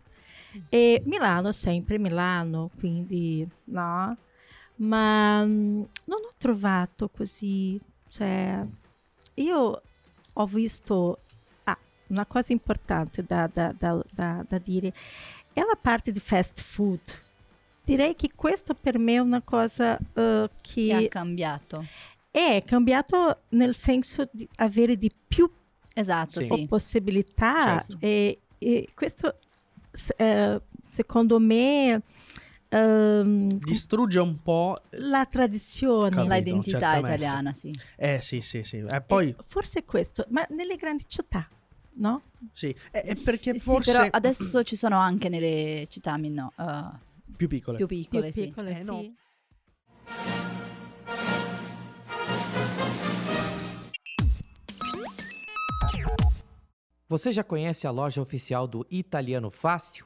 E 0.69 1.01
Milano 1.05 1.51
sempre 1.51 1.97
Milano, 1.97 2.69
quindi 2.77 3.45
no, 3.65 4.17
ma 4.81 5.43
mm, 5.45 5.81
non 6.05 6.19
ho 6.23 6.31
trovato 6.37 7.09
così, 7.09 7.79
cioè 8.09 8.65
io 9.35 9.81
ho 10.33 10.45
visto 10.45 11.19
ah, 11.65 11.77
una 12.07 12.25
cosa 12.25 12.51
importante 12.51 13.23
da, 13.23 13.49
da- 13.51 13.73
da- 13.77 14.03
da- 14.11 14.45
da 14.47 14.57
dire 14.57 14.93
è 15.53 15.59
la 15.59 15.77
parte 15.79 16.11
di 16.11 16.19
fast 16.19 16.61
food. 16.61 16.99
Direi 17.83 18.15
che 18.15 18.29
questo 18.35 18.73
per 18.73 18.97
me 18.97 19.13
è 19.15 19.19
una 19.19 19.41
cosa 19.41 19.97
eh, 20.13 20.49
Che 20.61 20.93
ha 20.93 20.99
che 20.99 21.07
cambiato. 21.09 21.85
è 22.29 22.63
cambiato 22.65 23.41
nel 23.49 23.73
senso 23.75 24.27
di 24.31 24.47
avere 24.57 24.95
di 24.97 25.11
più 25.27 25.49
Esatto, 25.93 26.39
Sì. 26.41 26.65
possibilità 26.67 27.79
Certo. 27.83 27.97
e, 27.99 28.39
e 28.57 28.87
questo 28.95 29.39
eh, 30.15 30.61
secondo 30.89 31.37
me 31.39 32.01
ehm, 32.71 33.57
distrugge 33.59 34.19
un 34.19 34.41
po'... 34.41 34.81
la 34.91 35.25
tradizione 35.25 36.15
Capito, 36.15 36.33
L'identità 36.33 36.79
certamente. 36.79 37.07
italiana, 37.07 37.53
sì. 37.53 37.77
Eh 37.97 38.21
sì, 38.21 38.41
sì, 38.41 38.63
sì. 38.63 38.77
E 38.77 39.01
poi, 39.01 39.29
E 39.29 39.35
forse 39.45 39.83
questo 39.83 40.25
ma 40.29 40.45
nelle 40.49 40.75
grandi 40.77 41.03
città 41.07 41.47
no? 41.95 42.21
sì, 42.53 42.73
è, 42.89 43.01
è 43.03 43.15
perché 43.15 43.53
Sì, 43.53 43.59
forse... 43.59 43.91
però 43.91 44.07
adesso 44.09 44.63
ci 44.63 44.75
sono 44.75 44.97
anche 44.97 45.27
nelle 45.29 45.85
città 45.89 46.17
minno- 46.17 46.53
eh, 46.57 47.09
Più 47.35 47.47
piccole. 47.47 47.77
più 47.77 47.87
più 47.87 47.97
piccole, 47.97 48.31
sì. 48.31 48.43
piccole 48.45 48.79
Eh, 48.79 48.83
no. 48.83 48.99
sì. 49.01 49.15
Você 57.07 57.33
já 57.33 57.43
conhece 57.43 57.87
a 57.87 57.91
loja 57.91 58.21
oficial 58.21 58.67
do 58.69 58.85
Italiano 58.89 59.49
Fácil? 59.49 60.05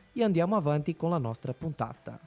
e 0.13 0.23
andiamo 0.23 0.55
avanti 0.55 0.95
con 0.95 1.09
la 1.09 1.17
nostra 1.17 1.53
puntata. 1.53 2.19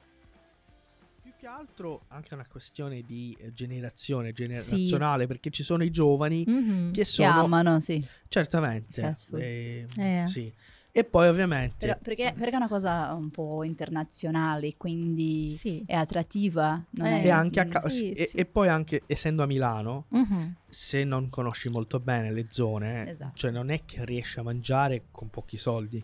Più 1.21 1.31
che 1.37 1.47
altro 1.47 2.03
anche 2.09 2.33
una 2.33 2.45
questione 2.47 3.01
di 3.03 3.35
eh, 3.39 3.53
generazione, 3.53 4.31
generazionale, 4.33 5.27
perché 5.27 5.49
ci 5.49 5.63
sono 5.63 5.83
i 5.83 5.91
giovani 5.91 6.43
Mhm. 6.47 6.91
che 6.91 6.99
Che 7.01 7.05
sono... 7.05 7.29
amano, 7.29 7.79
sì. 7.79 8.05
Certamente. 8.27 9.13
Food. 9.15 9.39
eh, 9.41 9.85
Eh. 9.97 10.23
sì. 10.27 10.53
E 10.97 11.03
poi 11.03 11.27
ovviamente... 11.27 11.75
Però 11.87 11.97
perché, 12.01 12.33
perché 12.37 12.51
è 12.53 12.55
una 12.55 12.69
cosa 12.69 13.13
un 13.15 13.29
po' 13.29 13.63
internazionale, 13.65 14.77
quindi 14.77 15.49
Sì. 15.49 15.83
è 15.85 15.93
attrattiva. 15.93 16.81
Non 16.91 17.07
Eh, 17.07 17.21
è, 17.21 17.25
E, 17.25 17.29
anche 17.31 17.59
a 17.59 17.65
mm, 17.65 17.69
ca- 17.69 17.89
Sì, 17.89 18.11
e, 18.13 18.25
sì. 18.27 18.37
e 18.37 18.45
poi 18.45 18.69
anche 18.69 19.01
essendo 19.05 19.43
a 19.43 19.45
Milano, 19.45 20.05
Mhm. 20.09 20.55
se 20.69 21.03
non 21.03 21.27
conosci 21.29 21.67
molto 21.67 21.99
bene 21.99 22.31
le 22.31 22.45
zone, 22.49 23.09
Esatto. 23.09 23.35
cioè 23.35 23.51
non 23.51 23.71
è 23.71 23.81
che 23.83 24.05
riesci 24.05 24.39
a 24.39 24.43
mangiare 24.43 25.07
con 25.11 25.29
pochi 25.29 25.57
soldi. 25.57 26.01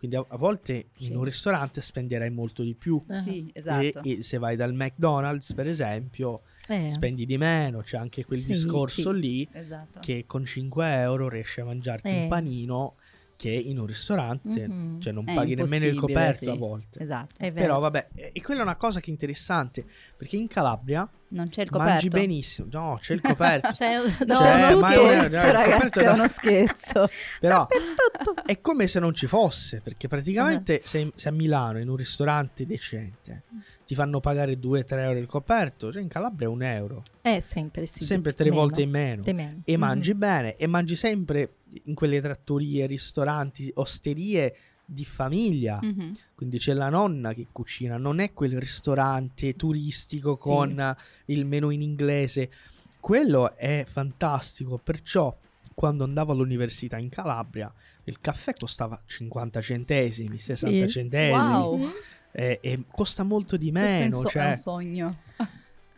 Quindi 0.00 0.16
a, 0.16 0.24
a 0.28 0.36
volte 0.38 0.86
Sì. 0.96 1.08
in 1.08 1.16
un 1.16 1.24
ristorante 1.24 1.82
spenderai 1.82 2.30
molto 2.30 2.62
di 2.62 2.74
più. 2.74 3.02
Ah. 3.08 3.20
Sì, 3.20 3.50
esatto. 3.52 4.00
E, 4.02 4.16
e 4.18 4.22
se 4.22 4.38
vai 4.38 4.56
dal 4.56 4.72
McDonald's, 4.72 5.52
per 5.52 5.66
esempio, 5.68 6.40
Eh. 6.68 6.88
spendi 6.88 7.26
di 7.26 7.36
meno. 7.36 7.80
C'è 7.82 7.98
anche 7.98 8.24
quel 8.24 8.38
Sì, 8.38 8.46
discorso 8.52 9.12
sì. 9.12 9.20
lì 9.20 9.48
esatto. 9.52 10.00
che 10.00 10.24
con 10.26 10.46
5 10.46 10.86
euro 11.00 11.28
riesci 11.28 11.60
a 11.60 11.66
mangiarti 11.66 12.08
Eh. 12.08 12.22
un 12.22 12.28
panino 12.28 12.94
che 13.40 13.48
in 13.48 13.78
un 13.78 13.86
ristorante, 13.86 14.68
Mhm. 14.68 15.00
cioè 15.00 15.14
non 15.14 15.22
È 15.26 15.32
paghi 15.34 15.54
nemmeno 15.54 15.86
il 15.86 15.98
coperto 15.98 16.44
sì. 16.44 16.50
a 16.50 16.54
volte. 16.56 17.02
Esatto. 17.02 17.40
È 17.40 17.50
vero. 17.50 17.64
Però 17.66 17.78
vabbè, 17.80 18.08
e 18.34 18.42
quella 18.42 18.60
è 18.60 18.62
una 18.64 18.76
cosa 18.76 19.00
che 19.00 19.06
è 19.06 19.10
interessante, 19.10 19.82
perché 20.14 20.36
in 20.36 20.46
Calabria 20.46 21.08
Non 21.28 21.48
c'è 21.48 21.62
il 21.62 21.68
mangi 21.70 22.08
coperto. 22.08 22.08
benissimo. 22.18 22.68
No, 22.70 22.98
c'è 23.00 23.14
il 23.14 23.22
coperto. 23.22 23.72
Cioè, 23.72 23.96
No, 23.96 24.34
Cioè, 24.34 24.72
uno 24.72 24.80
ma- 24.80 24.88
scherzo, 24.88 25.02
no, 25.06 25.12
il 25.14 25.30
ragazzi, 25.30 25.70
coperto 25.72 26.00
è 26.00 26.04
da- 26.04 26.12
uno 26.12 26.28
scherzo. 26.28 27.08
Però 27.40 27.66
è 28.44 28.60
come 28.60 28.86
se 28.88 29.00
non 29.00 29.14
ci 29.14 29.26
fosse, 29.26 29.80
perché 29.82 30.06
praticamente 30.06 30.80
sei, 30.84 31.10
sei 31.14 31.32
a 31.32 31.34
Milano 31.34 31.78
in 31.78 31.88
un 31.88 31.96
ristorante 31.96 32.66
decente, 32.66 33.44
ti 33.86 33.94
fanno 33.94 34.20
pagare 34.20 34.58
2-3 34.58 34.98
euro 34.98 35.18
il 35.18 35.26
coperto, 35.26 35.90
cioè 35.90 36.02
in 36.02 36.08
Calabria 36.08 36.46
è 36.46 36.50
un 36.50 36.62
euro, 36.62 37.02
è 37.22 37.40
sempre 37.40 37.86
sì. 37.86 38.04
sempre 38.04 38.34
tre 38.34 38.50
meno, 38.50 38.56
volte 38.60 38.82
in 38.82 38.90
meno. 38.90 39.22
meno. 39.24 39.62
E 39.64 39.76
mangi 39.78 40.14
bene, 40.14 40.56
e 40.56 40.66
mangi 40.66 40.94
sempre 40.94 41.54
in 41.84 41.94
quelle 41.94 42.20
trattorie, 42.20 42.86
ristoranti, 42.86 43.70
osterie 43.74 44.56
di 44.84 45.04
famiglia. 45.04 45.78
Mhm. 45.82 46.14
Quindi 46.34 46.58
c'è 46.58 46.72
la 46.72 46.88
nonna 46.88 47.32
che 47.32 47.46
cucina, 47.52 47.96
non 47.96 48.18
è 48.18 48.32
quel 48.32 48.58
ristorante 48.58 49.54
turistico 49.54 50.34
Sì. 50.34 50.42
con 50.42 50.96
il 51.26 51.44
menù 51.44 51.70
in 51.70 51.82
inglese. 51.82 52.50
Quello 52.98 53.56
è 53.56 53.84
fantastico, 53.88 54.78
perciò 54.78 55.36
quando 55.74 56.04
andavo 56.04 56.32
all'università 56.32 56.98
in 56.98 57.08
Calabria 57.08 57.72
il 58.04 58.20
caffè 58.20 58.52
costava 58.52 59.00
50 59.06 59.60
centesimi, 59.62 60.38
60 60.38 60.86
Sì. 60.86 60.88
centesimi 60.90 61.52
Wow, 61.52 61.88
e, 62.32 62.58
e 62.60 62.82
costa 62.90 63.22
molto 63.22 63.56
di 63.56 63.70
questo 63.70 63.88
è 63.88 63.92
un, 63.94 63.98
meno. 64.00 64.16
so- 64.16 64.28
è 64.28 64.30
cioè, 64.32 64.46
un 64.48 64.56
sogno. 64.56 65.18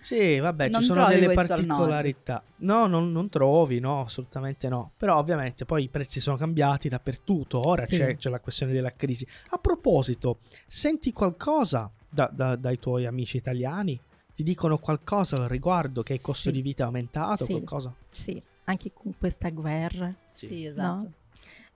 Sì, 0.02 0.38
vabbè, 0.40 0.68
Non 0.68 0.80
ci 0.80 0.88
sono 0.88 1.06
delle 1.06 1.32
particolarità. 1.32 2.42
No, 2.56 2.87
non, 2.87 3.12
non 3.12 3.28
trovi, 3.28 3.78
no, 3.78 4.00
assolutamente 4.02 4.68
no. 4.68 4.90
Però 4.97 5.16
ovviamente 5.16 5.64
poi 5.64 5.85
i 5.85 5.88
prezzi 5.88 6.21
sono 6.21 6.37
cambiati 6.37 6.88
dappertutto. 6.88 7.68
Ora 7.68 7.85
Sì. 7.87 7.97
c'è, 7.97 8.16
c'è 8.16 8.28
la 8.28 8.40
questione 8.40 8.73
della 8.73 8.92
crisi. 8.92 9.26
A 9.50 9.59
proposito, 9.59 10.38
senti 10.66 11.12
qualcosa 11.12 11.90
da- 12.09 12.30
da- 12.32 12.56
dai 12.56 12.78
tuoi 12.78 13.06
amici 13.06 13.37
italiani? 13.37 13.99
Ti 14.35 14.42
dicono 14.42 14.78
qualcosa 14.78 15.37
al 15.37 15.49
riguardo? 15.49 16.02
Che 16.02 16.14
il 16.14 16.21
costo 16.21 16.49
Sì. 16.49 16.52
di 16.52 16.62
vita 16.62 16.82
è 16.82 16.87
aumentato? 16.87 17.44
Sì. 17.44 17.52
Qualcosa? 17.52 17.94
Sì, 18.11 18.42
anche 18.64 18.92
con 18.92 19.12
questa 19.18 19.50
guerra 19.50 20.12
Sì. 20.32 20.47
Sì, 20.47 20.64
esatto. 20.66 21.12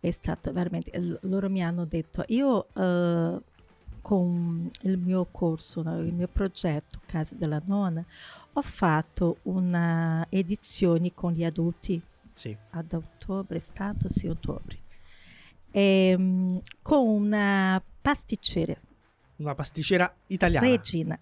è 0.00 0.10
stato 0.10 0.52
veramente... 0.52 0.98
l- 0.98 1.18
Loro 1.22 1.48
mi 1.48 1.62
hanno 1.62 1.84
detto, 1.84 2.24
io 2.28 2.66
eh, 2.74 3.40
con 4.06 4.70
il 4.82 4.98
mio 4.98 5.26
corso, 5.32 5.80
il 5.80 6.14
mio 6.14 6.28
progetto 6.28 7.00
Casa 7.06 7.34
della 7.34 7.60
Nonna, 7.64 8.04
ho 8.52 8.62
fatto 8.62 9.38
una 9.42 10.24
edizione 10.28 11.12
con 11.12 11.32
gli 11.32 11.42
adulti 11.42 12.00
Sì. 12.32 12.56
ad 12.70 12.92
ottobre, 12.92 13.56
è 13.56 13.60
stato 13.60 14.08
sì, 14.08 14.28
ottobre, 14.28 14.78
Ehm, 15.72 16.60
con 16.82 17.04
una 17.04 17.82
pasticcera, 18.00 18.76
Una 19.38 19.56
pasticcera 19.56 20.14
italiana. 20.28 20.64
Regina, 20.68 21.18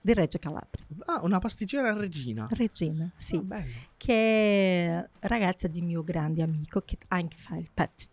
di 0.00 0.14
Reggio 0.14 0.38
Calabria. 0.38 0.84
Ah, 1.06 1.20
una 1.22 1.38
pasticcera 1.38 1.92
regina. 1.92 2.46
Regina, 2.50 3.10
sì. 3.16 3.40
Bello. 3.40 3.72
che 3.96 4.14
è 4.86 5.08
ragazza 5.20 5.66
di 5.68 5.80
mio 5.82 6.02
grande 6.04 6.42
amico 6.42 6.82
che 6.82 6.98
anche 7.08 7.36
fa 7.36 7.56
il 7.56 7.68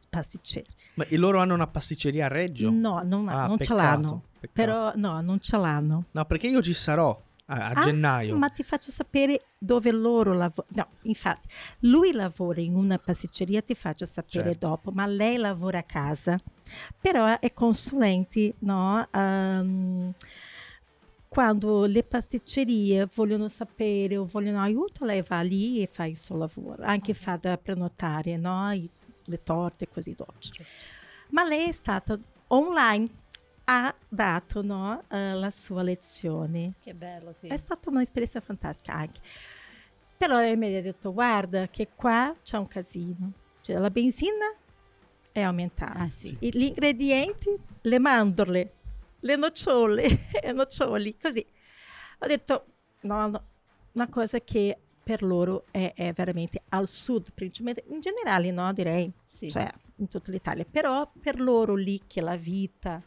pasticcere. 0.10 0.66
Ma 0.96 1.06
e 1.06 1.18
loro 1.18 1.40
hanno 1.40 1.54
una 1.54 1.68
pasticceria 1.68 2.26
a 2.26 2.30
Reggio? 2.30 2.70
No, 2.72 3.02
non, 3.04 3.28
Ah, 3.30 3.48
non 3.48 3.58
ce 3.60 3.74
l'hanno. 3.74 4.24
peccato. 4.40 4.52
Però 4.54 4.92
no, 4.96 5.22
non 5.22 5.40
ce 5.40 5.58
l'hanno. 5.58 6.06
No, 6.12 6.26
perché 6.26 6.48
io 6.48 6.62
ci 6.62 6.74
sarò 6.74 7.22
a, 7.48 7.54
a 7.68 7.72
Ah, 7.76 7.84
gennaio. 7.84 8.36
Ma 8.38 8.48
ti 8.50 8.64
faccio 8.64 8.92
sapere 8.92 9.46
dove 9.58 9.92
loro 9.92 10.34
lavorano. 10.34 10.74
No, 10.76 10.88
infatti, 11.04 11.48
lui 11.82 12.12
lavora 12.12 12.62
in 12.62 12.76
una 12.76 12.98
pasticceria, 12.98 13.62
ti 13.62 13.76
faccio 13.76 14.06
sapere 14.06 14.50
Certo. 14.52 14.68
dopo, 14.68 14.92
ma 14.92 15.06
lei 15.06 15.38
lavora 15.38 15.80
a 15.80 15.84
casa. 15.84 16.40
Però 17.00 17.40
è 17.40 17.54
consulente, 17.54 18.56
no? 18.60 19.08
Ehm, 19.12 20.14
quando 21.36 21.84
le 21.84 22.02
pasticcerie 22.02 23.10
vogliono 23.14 23.50
sapere 23.50 24.16
o 24.16 24.24
vogliono 24.24 24.62
aiuto, 24.62 25.04
lei 25.04 25.22
va 25.22 25.42
lì 25.42 25.82
e 25.82 25.88
fa 25.92 26.06
il 26.06 26.16
suo 26.16 26.38
lavoro, 26.38 26.82
anche 26.84 27.14
fa 27.14 27.36
da 27.36 27.58
prenotare, 27.58 28.38
no? 28.38 28.72
I- 28.72 28.90
le 29.26 29.44
torte 29.44 29.84
e 29.84 29.90
così 29.90 30.16
dolci. 30.16 30.64
Ma 31.32 31.44
lei 31.44 31.68
è 31.68 31.74
stata 31.74 32.18
online, 32.48 33.10
ha 33.66 33.94
dato 34.08 34.62
no, 34.62 35.04
eh, 35.10 35.34
la 35.34 35.50
sua 35.50 35.84
lezione. 35.84 36.76
Che 36.80 36.94
bello, 36.94 37.34
sì. 37.34 37.48
È 37.48 37.58
stata 37.58 37.90
un'esperienza 37.90 38.40
fantastica 38.40 38.94
anche. 38.94 39.20
Però 40.16 40.38
lei 40.38 40.56
mi 40.56 40.74
ha 40.74 40.82
detto, 40.82 41.12
guarda 41.12 41.68
che 41.68 41.90
qua 41.94 42.34
c'è 42.44 42.58
un 42.58 42.68
casino. 42.68 43.34
Cioè, 43.60 43.76
la 43.76 43.90
benzina 43.90 44.56
è 45.34 45.42
aumentata. 45.42 46.00
Ah, 46.00 46.06
sì. 46.06 46.34
Gli 46.40 46.64
ingredienti, 46.64 47.54
le 47.82 48.00
mandorle, 48.00 48.74
le 49.26 49.36
nocciole, 49.36 50.28
noccioli, 50.54 51.18
così. 51.18 51.46
Ho 52.20 52.28
detto, 52.28 52.66
no, 53.02 53.28
no, 53.28 53.44
una 53.94 54.08
cosa 54.08 54.40
che 54.40 54.78
per 55.04 55.22
loro 55.24 55.66
è, 55.72 55.94
è 55.96 56.12
veramente 56.14 56.62
al 56.70 56.88
sud, 56.88 57.32
principalmente, 57.34 57.84
in 57.94 58.00
generale, 58.02 58.52
no, 58.52 58.72
direi, 58.74 59.12
Sì. 59.28 59.50
cioè 59.50 59.70
in 59.98 60.08
tutta 60.08 60.32
l'Italia, 60.32 60.66
però 60.70 61.10
per 61.20 61.40
loro 61.40 61.76
lì 61.76 62.02
che 62.06 62.22
la 62.22 62.36
vita, 62.36 63.02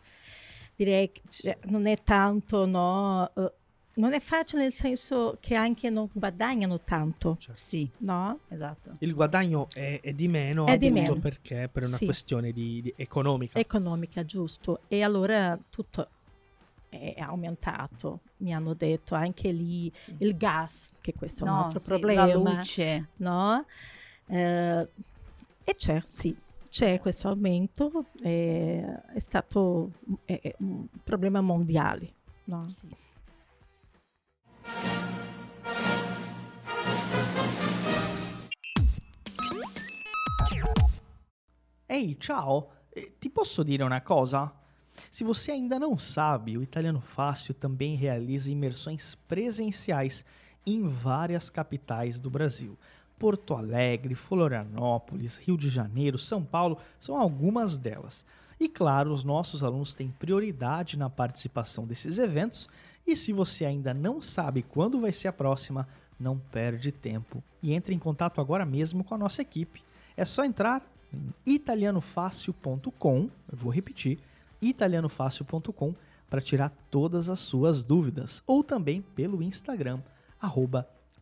direi 0.75 1.11
cioè, 1.29 1.57
non 1.65 1.87
è 1.87 1.97
tanto, 2.03 2.67
no, 2.67 3.31
eh, 3.35 3.53
non 3.99 4.13
è 4.13 4.21
facile 4.21 4.63
nel 4.63 4.73
senso 4.73 5.37
che 5.41 5.55
anche 5.55 5.91
non 5.91 6.09
guadagnano 6.13 6.81
tanto, 6.81 7.37
Sì, 7.53 7.89
no? 7.99 8.39
esatto. 8.49 8.95
Il 9.01 9.13
guadagno 9.15 9.69
è, 9.73 10.01
è 10.01 10.13
di 10.13 10.29
meno 10.29 10.67
È 10.67 10.79
di 10.79 10.91
meno. 10.91 11.17
perché 11.19 11.69
per 11.71 11.85
una 11.85 11.97
Sì. 11.97 12.05
questione 12.05 12.53
di, 12.53 12.81
di 12.81 12.93
economica. 12.97 13.59
Economica, 13.59 14.25
giusto. 14.25 14.81
E 14.89 15.03
allora 15.03 15.59
tutto 15.69 16.09
è 16.89 17.17
aumentato, 17.19 18.21
mi 18.39 18.55
hanno 18.55 18.73
detto, 18.75 19.15
anche 19.15 19.51
lì 19.51 19.91
Sì. 19.95 20.15
il 20.19 20.37
gas, 20.37 20.91
che 21.01 21.13
questo 21.15 21.45
è 21.45 21.49
un 21.49 21.55
No, 21.55 21.65
altro 21.65 21.79
sì, 21.81 21.87
problema. 21.89 22.27
La 22.27 22.35
luce. 22.35 23.09
no? 23.17 23.65
Eh, 24.27 24.89
e 25.65 25.75
c'è, 25.75 26.01
sì, 26.05 26.37
c'è 26.71 27.01
questo 27.01 27.29
aumento, 27.29 28.05
eh, 28.23 29.03
è 29.13 29.19
stato 29.19 29.91
è- 30.25 30.39
è 30.41 30.55
un 30.61 30.87
problema 31.03 31.41
mondiale, 31.41 32.13
no. 32.45 32.69
Sì. 32.69 32.89
Ehi, 41.89 42.15
ciao! 42.15 42.71
Te 43.19 43.29
posso 43.29 43.65
dire 43.65 43.83
uma 43.83 44.01
coisa? 44.01 44.53
Se 45.11 45.25
você 45.25 45.53
ainda 45.53 45.79
não 45.79 45.97
sabe, 45.97 46.59
o 46.59 46.63
Italiano 46.63 47.01
Fácil 47.01 47.55
também 47.55 47.97
realiza 47.97 48.53
imersões 48.53 49.15
presenciais 49.27 50.25
em 50.67 50.87
várias 50.87 51.49
capitais 51.49 52.21
do 52.21 52.31
Brasil. 52.31 52.79
Porto 53.19 53.55
Alegre, 53.55 54.15
Florianópolis, 54.15 55.37
Rio 55.39 55.57
de 55.57 55.69
Janeiro, 55.69 56.19
São 56.19 56.45
Paulo 56.45 56.79
são 57.01 57.17
algumas 57.17 57.77
delas. 57.77 58.25
E 58.61 58.69
claro, 58.69 59.13
os 59.13 59.23
nossos 59.23 59.63
alunos 59.63 59.95
têm 59.95 60.11
prioridade 60.11 60.97
na 60.97 61.09
participação 61.09 61.87
desses 61.87 62.19
eventos. 62.19 62.69
E 63.07 63.17
se 63.17 63.33
você 63.33 63.65
ainda 63.65 63.95
não 63.95 64.21
sabe 64.21 64.63
quando 64.63 65.01
vai 65.01 65.13
ser 65.13 65.29
a 65.29 65.33
próxima, 65.33 65.87
não 66.19 66.39
perde 66.39 66.91
tempo 66.91 67.43
e 67.63 67.73
entre 67.73 67.95
em 67.95 67.99
contato 67.99 68.41
agora 68.41 68.67
mesmo 68.67 69.05
com 69.05 69.15
a 69.15 69.19
nossa 69.19 69.43
equipe. 69.43 69.83
É 70.17 70.25
só 70.25 70.45
entrar 70.45 70.85
em 71.13 71.33
italianofácil.com, 71.47 73.31
eu 73.51 73.57
vou 73.57 73.73
repetir, 73.73 74.19
italianofácil.com 74.61 75.95
para 76.29 76.41
tirar 76.41 76.71
todas 76.91 77.29
as 77.29 77.41
suas 77.41 77.83
dúvidas, 77.83 78.43
ou 78.47 78.63
também 78.63 79.01
pelo 79.01 79.43
Instagram, 79.43 80.01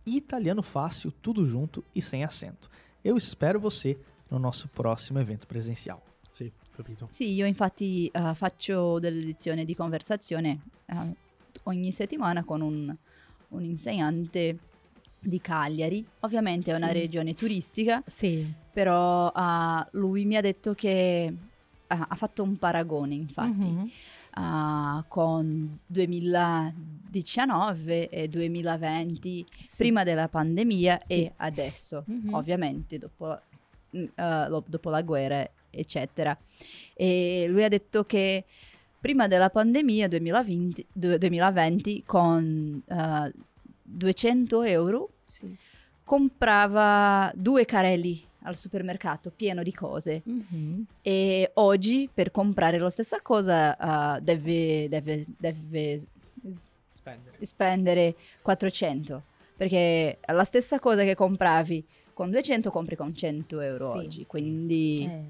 italianofácil, 0.05 1.13
tudo 1.23 1.47
junto 1.47 1.85
e 1.95 2.03
sem 2.03 2.25
acento. 2.25 2.69
Eu 3.05 3.17
espero 3.17 3.61
você 3.61 3.97
no 4.29 4.39
nosso 4.39 4.67
próximo 4.69 5.21
evento 5.21 5.47
presencial. 5.47 6.03
Sì, 6.33 6.53
capito. 6.77 7.09
Sì, 7.11 7.33
io 7.33 7.47
infatti 7.47 8.09
eh, 8.13 8.35
faccio 8.35 8.99
delle 8.99 9.21
lezioni 9.21 9.65
di 9.65 9.75
conversazione 9.75 10.61
eh, 10.87 11.15
ogni 11.65 11.91
settimana 11.93 12.45
con 12.45 12.61
un, 12.61 12.95
un 13.49 13.65
insegnante 13.65 14.59
di 15.19 15.41
Cagliari. 15.41 16.07
Ovviamente 16.21 16.71
è 16.73 16.77
una 16.77 16.89
Sì. 16.89 16.93
regione 16.93 17.35
turistica, 17.35 18.03
Sì. 18.07 18.47
però 18.73 19.33
eh, 19.35 19.87
lui 19.93 20.25
mi 20.27 20.37
ha 20.37 20.41
detto 20.41 20.75
che 20.75 21.35
ha 21.89 22.15
fatto 22.17 22.43
un 22.43 22.59
paragone, 22.59 23.15
infatti, 23.15 23.69
Mhm. 23.69 23.91
eh, 24.39 25.05
con 25.09 25.79
2019 25.87 28.09
e 28.09 28.29
2020, 28.29 29.45
Sì. 29.63 29.77
prima 29.79 30.03
della 30.05 30.29
pandemia 30.29 30.99
Sì. 31.01 31.25
e 31.25 31.33
adesso, 31.37 32.05
Mhm. 32.07 32.35
ovviamente 32.35 32.99
dopo, 32.99 33.41
lo- 33.91 34.65
dopo 34.67 34.91
la 34.91 35.03
guerra, 35.03 35.49
eccetera. 35.77 36.37
E 36.95 37.47
lui 37.49 37.63
ha 37.65 37.69
detto 37.69 38.05
che 38.05 38.45
prima 39.01 39.29
della 39.29 39.51
pandemia 39.51 40.09
2020, 40.09 40.87
du- 40.93 41.17
2020 41.19 42.03
con 42.05 42.83
eh, 42.89 43.33
200 43.83 44.63
euro 44.63 45.11
Sì. 45.25 45.57
comprava 46.05 47.33
due 47.35 47.65
carrelli 47.65 48.23
al 48.43 48.57
supermercato 48.57 49.31
pieno 49.35 49.63
di 49.63 49.73
cose 49.73 50.23
Mhm. 50.25 50.85
e 51.03 51.51
oggi 51.55 52.09
per 52.13 52.31
comprare 52.31 52.79
la 52.79 52.91
stessa 52.91 53.21
cosa 53.21 54.17
eh, 54.17 54.21
deve, 54.23 54.89
deve- 54.89 55.25
deve 55.37 56.01
Spendere. 56.93 57.37
spendere 57.45 58.15
400 58.43 59.23
perché 59.57 60.19
la 60.27 60.45
stessa 60.45 60.79
cosa 60.79 61.03
che 61.03 61.15
compravi 61.17 61.85
con 62.13 62.31
200 62.31 62.71
compri 62.71 62.95
con 62.97 63.15
100 63.15 63.61
euro 63.61 63.93
Sì. 63.93 63.99
oggi 63.99 64.27
quindi 64.27 65.05
Eh, 65.11 65.25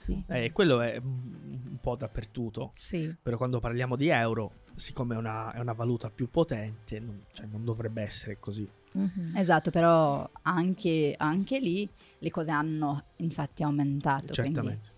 sì. 0.00 0.24
Eh, 0.28 0.50
quello 0.50 0.80
è 0.80 0.96
un 0.96 1.76
po' 1.80 1.94
dappertutto. 1.94 2.70
sì. 2.74 3.14
Però 3.22 3.36
quando 3.36 3.60
parliamo 3.60 3.96
di 3.96 4.08
euro, 4.08 4.62
siccome 4.74 5.14
è 5.14 5.18
una, 5.18 5.52
è 5.52 5.58
una 5.58 5.74
valuta 5.74 6.10
più 6.10 6.30
potente, 6.30 6.98
non, 7.00 7.22
cioè, 7.32 7.44
non 7.46 7.64
dovrebbe 7.64 8.00
essere 8.02 8.38
così. 8.40 8.66
Mhm. 8.92 9.34
esatto 9.36 9.70
però 9.70 10.28
anche, 10.42 11.14
anche 11.16 11.60
lì 11.60 11.88
le 12.18 12.30
cose 12.32 12.50
hanno 12.50 13.04
infatti 13.18 13.62
aumentato 13.62 14.32
quindi- 14.34 14.54
Certamente. 14.54 14.88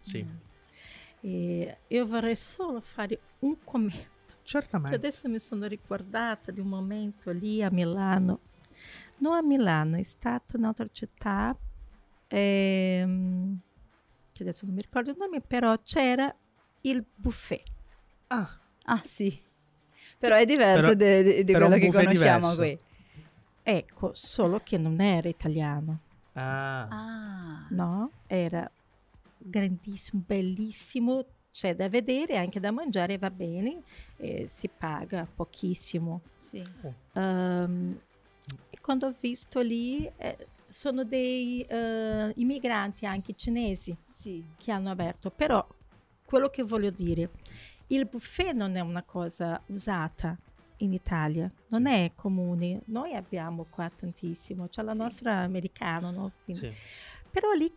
Sì, 0.00 0.22
Mm. 0.22 0.36
E 1.20 1.78
io 1.88 2.06
vorrei 2.06 2.36
solo 2.36 2.80
fare 2.80 3.18
un 3.40 3.56
commento. 3.64 4.06
Che 4.26 4.34
certamente. 4.44 4.94
adesso 4.96 5.28
mi 5.28 5.40
sono 5.40 5.66
ricordata 5.66 6.52
di 6.52 6.60
un 6.60 6.68
momento 6.68 7.30
lì 7.32 7.60
a 7.62 7.70
Milano. 7.72 8.38
Non 9.18 9.32
a 9.34 9.42
Milano, 9.42 9.96
è 9.96 10.02
stato 10.04 10.54
in 10.56 10.62
un'altra 10.62 10.86
città. 10.92 11.56
ehm, 12.28 13.58
che 14.38 14.48
adesso 14.48 14.66
non 14.66 14.74
mi 14.74 14.82
ricordo 14.82 15.10
il 15.10 15.16
nome, 15.18 15.40
però 15.46 15.76
c'era 15.82 16.34
il 16.82 17.04
buffet. 17.14 17.62
Ah, 18.28 18.58
ah 18.84 19.02
sì 19.04 19.46
però 20.18 20.36
è 20.36 20.44
diverso 20.44 20.94
di 20.94 21.44
quello 21.44 21.76
che 21.76 21.92
conosciamo 21.92 22.50
diverso. 22.50 22.56
qui 22.56 22.78
Ecco, 23.62 24.12
solo 24.14 24.62
che 24.64 24.78
non 24.78 24.98
era 24.98 25.28
italiano, 25.28 26.00
ah. 26.32 26.88
ah 26.88 27.66
no? 27.68 28.12
Era 28.26 28.68
grandissimo, 29.36 30.22
bellissimo, 30.26 31.26
c'è 31.52 31.76
da 31.76 31.86
vedere, 31.90 32.38
anche 32.38 32.60
da 32.60 32.70
mangiare 32.70 33.18
va 33.18 33.30
bene, 33.30 33.82
eh, 34.16 34.46
si 34.48 34.68
paga 34.68 35.28
pochissimo. 35.32 36.22
sì 36.38 36.66
Ehm, 37.12 38.00
e 38.70 38.78
quando 38.80 39.08
ho 39.08 39.14
visto 39.20 39.60
lì, 39.60 40.10
eh, 40.16 40.46
sono 40.70 41.04
dei 41.04 41.60
eh, 41.60 42.32
immigranti 42.36 43.04
anche 43.04 43.34
cinesi 43.36 43.94
sì 44.18 44.44
che 44.56 44.72
hanno 44.72 44.90
aperto, 44.90 45.30
però 45.30 45.64
quello 46.24 46.48
che 46.48 46.62
voglio 46.62 46.90
dire, 46.90 47.30
il 47.88 48.06
buffet 48.06 48.52
non 48.52 48.76
è 48.76 48.80
una 48.80 49.02
cosa 49.02 49.62
usata 49.66 50.36
in 50.78 50.92
Italia, 50.92 51.50
non 51.68 51.82
Sì. 51.84 51.88
è 51.88 52.12
comune, 52.14 52.82
noi 52.86 53.14
abbiamo 53.14 53.66
qua 53.70 53.90
tantissimo, 53.90 54.68
c'è 54.68 54.82
la 54.82 54.92
Sì. 54.94 55.00
nostra 55.02 55.38
americano, 55.38 56.10
no? 56.10 56.32
Quindi- 56.44 56.66
Sì. 56.66 56.72
però 57.30 57.52
lì 57.52 57.72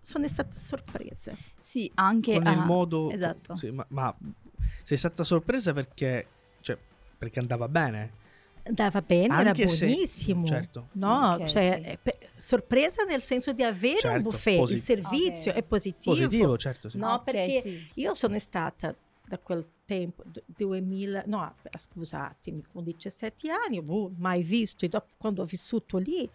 sono 0.00 0.26
stata 0.28 0.58
sorpresa. 0.58 1.32
sì 1.58 1.90
anche 1.94 2.34
Con 2.34 2.46
ah, 2.46 2.52
il 2.52 2.58
modo... 2.66 3.10
esatto 3.10 3.56
Sì, 3.56 3.70
ma, 3.70 3.84
ma 3.88 4.14
sei 4.82 4.96
stata 4.98 5.22
sorpresa 5.24 5.72
perché... 5.72 6.28
Cioè, 6.60 6.78
perché 7.16 7.38
andava 7.38 7.68
bene? 7.68 8.22
Andava 8.64 9.00
bene, 9.02 9.26
era 9.38 9.50
Anche 9.50 9.68
se- 9.68 9.86
buonissimo. 9.86 10.46
certo. 10.46 10.88
No, 10.92 11.34
Ok, 11.34 11.44
cioè, 11.46 11.80
sì. 12.02 12.12
Sorpresa 12.44 13.04
nel 13.04 13.22
senso 13.22 13.52
di 13.52 13.62
avere 13.62 13.98
Certo, 13.98 14.16
un 14.16 14.22
buffet, 14.22 14.58
posi- 14.58 14.74
il 14.74 14.80
servizio 14.80 15.50
Ok. 15.52 15.58
è 15.58 15.62
positivo. 15.62 16.14
Positivo, 16.14 16.56
certo. 16.58 16.88
Sì. 16.88 16.98
No, 16.98 17.14
Ok, 17.14 17.24
perché 17.24 17.60
sì. 17.62 17.86
io 17.94 18.14
sono 18.14 18.38
stata 18.38 18.94
da 19.26 19.38
quel 19.38 19.66
tempo, 19.86 20.22
d- 20.26 20.42
2000, 20.46 21.24
no, 21.26 21.54
scusatemi, 21.76 22.64
con 22.72 22.84
17 22.84 23.50
anni, 23.50 23.80
boh, 23.80 24.12
mai 24.18 24.42
visto, 24.42 24.84
e 24.84 24.88
dopo, 24.88 25.08
quando 25.16 25.42
ho 25.42 25.44
vissuto 25.46 25.96
lì, 25.98 26.28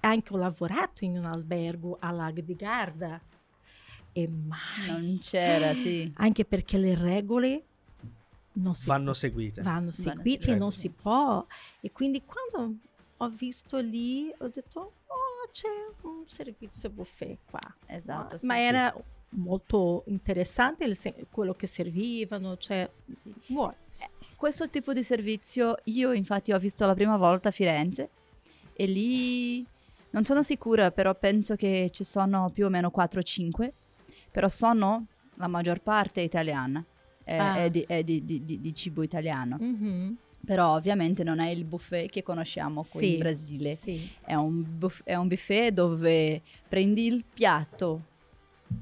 anche 0.00 0.32
ho 0.32 0.36
lavorato 0.38 1.04
in 1.04 1.18
un 1.18 1.26
albergo 1.26 1.96
a 2.00 2.10
Lago 2.10 2.40
di 2.40 2.54
Garda, 2.56 3.20
e 4.14 4.28
mai, 4.28 4.86
non 4.90 5.18
c'era 5.22 5.72
sì 5.74 6.10
anche 6.16 6.44
perché 6.44 6.76
le 6.76 6.94
regole 6.94 7.64
non 8.54 8.74
si 8.74 8.86
Vanno 8.88 9.14
seguite. 9.14 9.62
vanno 9.62 9.90
seguite, 9.90 10.22
seguite. 10.42 10.54
non 10.56 10.70
si 10.72 10.90
può. 10.90 11.46
E 11.80 11.90
quindi 11.92 12.22
quando 12.24 12.76
ho 13.18 13.28
visto 13.28 13.78
lì, 13.78 14.30
ho 14.38 14.48
detto, 14.48 14.92
c'è 15.52 15.68
un 16.02 16.24
servizio 16.26 16.90
buffet 16.90 17.38
qua. 17.48 17.60
esatto 17.86 18.34
Ma- 18.34 18.38
sì, 18.38 18.46
Ma 18.46 18.58
era 18.58 18.94
molto 19.34 20.04
interessante 20.08 20.92
se- 20.94 21.26
quello 21.30 21.54
che 21.54 21.66
servivano, 21.66 22.56
cioè, 22.56 22.88
sì. 23.14 23.32
buono. 23.46 23.76
Questo 24.36 24.68
tipo 24.68 24.92
di 24.92 25.02
servizio 25.04 25.76
io 25.84 26.12
infatti 26.12 26.52
ho 26.52 26.58
visto 26.58 26.84
la 26.86 26.94
prima 26.94 27.16
volta 27.16 27.48
a 27.48 27.52
Firenze 27.52 28.10
e 28.74 28.86
lì 28.86 29.64
non 30.10 30.24
sono 30.24 30.42
sicura, 30.42 30.90
però 30.90 31.14
penso 31.14 31.54
che 31.56 31.88
ci 31.92 32.04
sono 32.04 32.50
più 32.50 32.66
o 32.66 32.68
meno 32.68 32.90
4-5, 32.94 33.72
però 34.30 34.48
sono 34.48 35.06
la 35.36 35.46
maggior 35.46 35.80
parte 35.80 36.20
italiana, 36.20 36.84
è, 37.24 37.36
Ah. 37.36 37.56
è 37.64 37.70
di, 37.70 37.84
è 37.86 38.02
di- 38.02 38.24
di- 38.24 38.44
di- 38.44 38.60
di 38.60 38.74
cibo 38.74 39.02
italiano, 39.02 39.56
Mhm. 39.60 40.16
però 40.44 40.74
ovviamente 40.74 41.22
non 41.22 41.38
è 41.38 41.48
il 41.48 41.64
buffet 41.64 42.10
che 42.10 42.22
conosciamo 42.22 42.82
qui 42.88 43.00
Sì, 43.06 43.12
in 43.12 43.18
Brasile, 43.18 43.74
Sì. 43.74 44.10
è 44.24 44.34
un, 44.34 44.64
buff- 44.78 45.02
è 45.04 45.14
un 45.14 45.28
buffet 45.28 45.72
dove 45.72 46.42
prendi 46.68 47.06
il 47.06 47.24
piatto, 47.32 48.02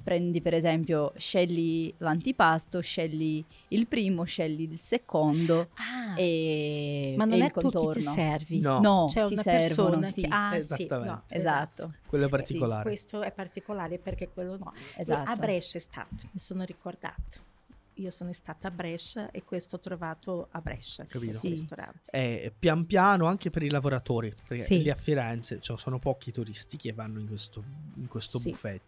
prendi 0.05 0.41
per 0.41 0.55
esempio, 0.55 1.13
scegli 1.17 1.93
l'antipasto, 1.99 2.81
scegli 2.81 3.45
il 3.69 3.89
primo, 3.89 4.23
scegli 4.23 4.63
il 4.71 4.79
secondo 4.79 5.71
Ah, 5.75 6.15
e, 6.17 7.15
ma 7.17 7.25
e 7.25 7.27
non 7.27 7.39
il 7.39 7.43
è 7.45 7.51
tu 7.51 7.61
che 7.61 7.67
ti 7.67 7.73
contorno. 7.73 8.13
servi. 8.13 8.61
No. 8.61 8.81
No, 8.81 9.07
C'è 9.11 9.25
ti 9.25 9.33
una 9.33 9.43
servono, 9.43 9.89
persona 9.91 10.07
sì. 10.07 10.21
che... 10.23 10.29
Ah, 10.31 10.51
sì, 10.53 10.57
Esattamente. 10.59 11.11
no, 11.11 11.23
Esatto, 11.29 11.95
Quello 12.07 12.25
è 12.25 12.29
Sì, 12.29 12.33
particolare. 12.37 12.83
questo 12.85 13.23
è 13.23 13.33
particolare 13.33 13.99
perché 13.99 14.29
quello 14.33 14.57
no. 14.57 14.73
esatto. 14.97 15.29
A 15.31 15.35
Brescia 15.35 15.79
è 15.79 15.81
stato, 15.81 16.15
mi 16.31 16.39
sono 16.41 16.63
ricordata. 16.65 17.49
Io 17.95 18.11
sono 18.11 18.33
stata 18.33 18.69
a 18.69 18.71
Brescia 18.71 19.31
e 19.31 19.43
questo 19.45 19.77
ho 19.77 19.79
trovato 19.81 20.49
a 20.53 20.61
Brescia, 20.61 21.05
Capito. 21.05 21.39
Sì. 21.39 21.49
ristorante. 21.51 22.11
E 22.11 22.53
pian 22.57 22.87
piano 22.87 23.27
anche 23.27 23.51
per 23.51 23.63
i 23.63 23.69
lavoratori, 23.71 24.33
perché 24.49 24.65
Sì. 24.65 24.83
lì 24.83 24.91
a 24.91 24.95
Firenze 24.95 25.61
cioè, 25.61 25.77
sono 25.77 25.99
pochi 25.99 26.33
turisti 26.33 26.77
che 26.77 26.93
vanno 26.93 27.19
in 27.21 27.27
questo, 27.29 27.63
in 27.97 28.07
questo 28.07 28.39
Sì. 28.39 28.51
buffet. 28.51 28.81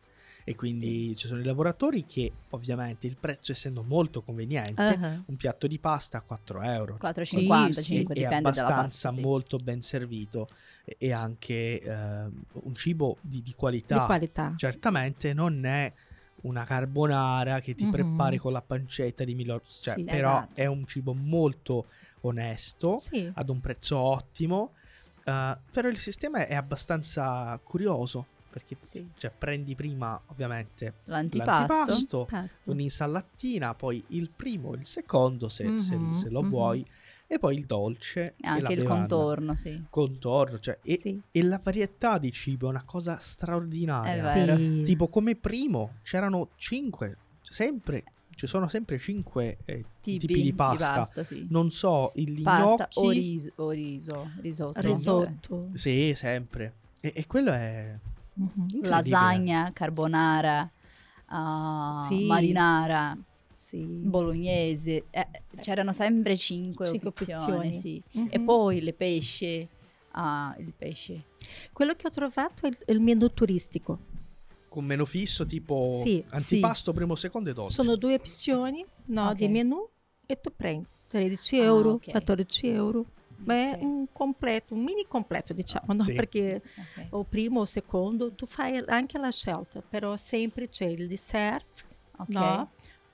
E 0.45 0.57
quindi 0.57 1.15
ci 1.17 1.29
sono 1.29 1.41
i 1.41 1.45
lavoratori 1.45 2.05
che 2.05 2.33
ovviamente 2.51 3.07
il 3.07 3.17
prezzo 3.17 3.53
essendo 3.53 3.83
molto 3.85 4.23
conveniente, 4.23 4.83
Ah, 4.83 5.23
un 5.27 5.37
piatto 5.37 5.69
di 5.69 5.79
pasta 5.79 6.19
a 6.19 6.21
4 6.21 6.63
euro. 6.63 6.97
4,50, 6.99 7.81
Sì, 7.81 7.83
sì. 7.83 7.95
5, 7.97 8.15
è 8.15 8.19
dipende 8.19 8.43
dalla 8.51 8.63
abbastanza 8.63 9.09
pasta. 9.09 9.11
sì. 9.13 9.21
molto 9.21 9.57
ben 9.59 9.83
servito 9.83 10.49
e- 10.85 10.97
e 10.99 11.13
anche 11.13 11.81
eh, 11.81 11.91
un 11.93 12.75
cibo 12.75 13.19
di, 13.21 13.37
di 13.37 13.43
Di 13.43 13.53
qualità. 13.55 14.05
qualità. 14.05 14.53
Certamente 14.57 15.33
non 15.33 15.65
è 15.65 15.93
una 16.43 16.65
carbonara 16.65 17.61
che 17.61 17.75
ti 17.75 17.85
Mhm. 17.85 17.91
prepari 17.91 18.39
con 18.39 18.53
la 18.53 18.63
pancetta 18.63 19.25
di 19.25 19.35
Milor, 19.35 19.63
cioè, 19.63 19.95
Sì. 19.95 20.05
però 20.05 20.39
Esatto. 20.39 20.61
è 20.61 20.67
un 20.67 20.87
cibo 20.87 21.15
molto 21.15 21.87
onesto, 22.23 22.97
Sì. 22.97 23.31
ad 23.35 23.49
un 23.49 23.61
prezzo 23.61 23.97
ottimo, 23.99 24.75
eh, 25.25 25.59
però 25.71 25.89
il 25.89 25.99
sistema 25.99 26.47
è 26.47 26.55
abbastanza 26.55 27.59
curioso 27.63 28.27
perché 28.51 28.77
Sì. 28.83 29.09
cioè, 29.17 29.31
prendi 29.31 29.75
prima 29.75 30.21
ovviamente 30.27 31.01
L'antipasto. 31.05 31.65
l'antipasto, 31.65 32.27
Pasto. 32.29 32.71
un'insalatina, 32.71 33.73
poi 33.75 34.05
il 34.09 34.31
primo, 34.31 34.75
il 34.75 34.85
secondo 34.87 35.49
se, 35.49 35.77
se- 35.77 35.97
Mhm, 35.97 36.13
se 36.13 36.29
lo 36.29 36.43
mhm. 36.43 36.49
vuoi 36.49 36.87
e 37.35 37.39
poi 37.39 37.57
il 37.57 37.65
dolce 37.65 38.23
E 38.23 38.27
e 38.27 38.35
la 38.47 38.51
anche 38.53 38.73
il 38.75 38.79
bevanda. 38.83 38.99
contorno, 39.17 39.57
sì. 39.57 39.83
Contorno, 39.89 40.59
cioè, 40.59 40.79
e, 40.83 40.99
Sì. 40.99 41.19
e 41.33 41.43
la 41.43 41.61
varietà 41.63 42.19
di 42.19 42.31
cibo 42.31 42.67
è 42.67 42.71
una 42.71 42.85
cosa 42.85 43.19
straordinaria. 43.19 44.13
È 44.33 44.35
vero. 44.35 44.57
Sì. 44.59 44.83
Tipo 44.83 45.09
come 45.09 45.35
primo 45.35 45.95
c'erano 46.03 46.51
cinque, 46.57 47.17
sempre, 47.41 48.05
ci 48.35 48.47
sono 48.47 48.69
sempre 48.69 48.99
cinque 48.99 49.59
eh, 49.65 49.85
Tipi, 50.01 50.27
tipi, 50.27 50.43
di 50.43 50.53
pasta. 50.53 51.25
sì. 51.25 51.47
Non 51.49 51.71
so, 51.71 52.13
il 52.17 52.43
Pasta 52.43 52.89
gnocchi. 52.91 52.99
o 52.99 53.11
riso, 53.11 53.53
o 53.57 53.71
riso, 53.71 54.31
risotto. 54.41 54.81
Risotto. 54.81 55.71
Sì, 55.73 56.13
sempre. 56.15 56.75
E, 57.01 57.13
e 57.17 57.27
quello 57.27 57.51
è 57.53 57.99
Mhm. 58.35 58.47
incredibile. 58.73 58.89
Lasagna, 58.89 59.71
carbonara, 59.73 60.71
ah, 61.27 62.07
Sì. 62.09 62.25
marinara, 62.27 63.17
Sì. 63.73 64.03
bolognese. 64.05 65.05
eh, 65.11 65.27
c'erano 65.61 65.93
sempre 65.95 66.37
cinque, 66.37 66.87
Cinque 66.89 67.09
opzioni, 67.09 67.39
opzioni. 67.69 67.73
sì. 67.73 68.03
Mhm. 68.13 68.29
E 68.31 68.41
poi 68.41 68.83
le 68.83 68.93
pesce. 68.93 69.69
Ah, 70.11 70.55
il 70.59 70.75
pesce. 70.77 71.25
Quello 71.73 71.95
che 71.95 72.07
ho 72.07 72.11
trovato 72.11 72.67
è 72.67 72.69
il, 72.69 72.77
il 72.89 73.01
menù 73.01 73.29
turistico. 73.33 73.99
Con 74.69 74.85
meno 74.85 75.07
fisso, 75.07 75.47
tipo 75.47 75.91
Sì, 76.03 76.23
antipasto, 76.31 76.93
primo, 76.93 77.15
secondo 77.15 77.49
e 77.49 77.55
dolce. 77.55 77.75
Sono 77.83 77.97
due 77.97 78.15
opzioni 78.15 78.85
no, 79.07 79.29
Ok. 79.31 79.35
di 79.37 79.49
menù 79.49 79.89
e 80.27 80.39
tu 80.39 80.53
prendi 80.55 80.87
13 81.09 81.59
Ah, 81.59 81.63
euro, 81.65 81.91
ok. 81.93 82.11
14 82.11 82.67
euro. 82.69 83.07
Ma 83.45 83.55
è 83.55 83.71
Ok. 83.77 83.81
un 83.81 84.07
completo, 84.13 84.75
un 84.75 84.83
mini 84.83 85.05
completo, 85.09 85.55
diciamo, 85.55 85.95
no? 85.95 86.03
Sì. 86.03 86.13
perché 86.13 86.63
Ok. 86.77 87.07
o 87.11 87.25
primo 87.25 87.61
o 87.61 87.65
secondo 87.65 88.33
tu 88.35 88.45
fai 88.45 88.83
anche 88.87 89.19
la 89.19 89.31
scelta, 89.31 89.81
però 89.81 90.15
sempre 90.19 90.69
c'è 90.69 90.85
il 90.87 91.09
dessert, 91.09 91.87
Ok. 92.19 92.29
no? 92.29 92.71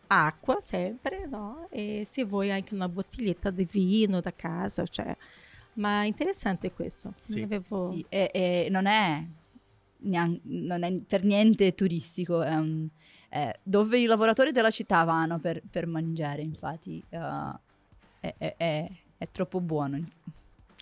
Acqua 0.09 0.61
sempre, 0.61 1.27
no? 1.27 1.69
e 1.71 2.07
se 2.11 2.25
vuoi 2.25 2.51
anche 2.51 2.75
una 2.75 2.89
bottiglietta 2.89 3.51
di 3.51 3.67
vino 3.71 4.21
da 4.21 4.33
casa, 4.35 4.85
cioè. 4.87 5.17
ma 5.75 6.05
interessante 6.05 6.73
questo. 6.73 7.15
Sì. 7.27 7.35
Non 7.41 7.45
avevo... 7.45 7.91
Sì, 7.93 8.05
e, 8.09 8.31
e 8.33 8.69
non 8.71 8.87
è, 8.87 9.25
non 10.01 10.83
è 10.83 10.93
per 11.03 11.25
niente 11.25 11.75
turistico, 11.75 12.43
è 12.43 12.55
un- 12.57 12.89
è 13.29 13.55
dove 13.63 13.99
i 13.99 14.07
lavoratori 14.07 14.53
della 14.53 14.71
città 14.71 15.05
vanno 15.05 15.39
per, 15.39 15.61
per 15.71 15.87
mangiare, 15.87 16.41
infatti 16.43 17.03
eh, 17.11 17.59
è, 18.21 18.55
è- 18.57 19.29
troppo 19.31 19.61
buono. 19.61 20.01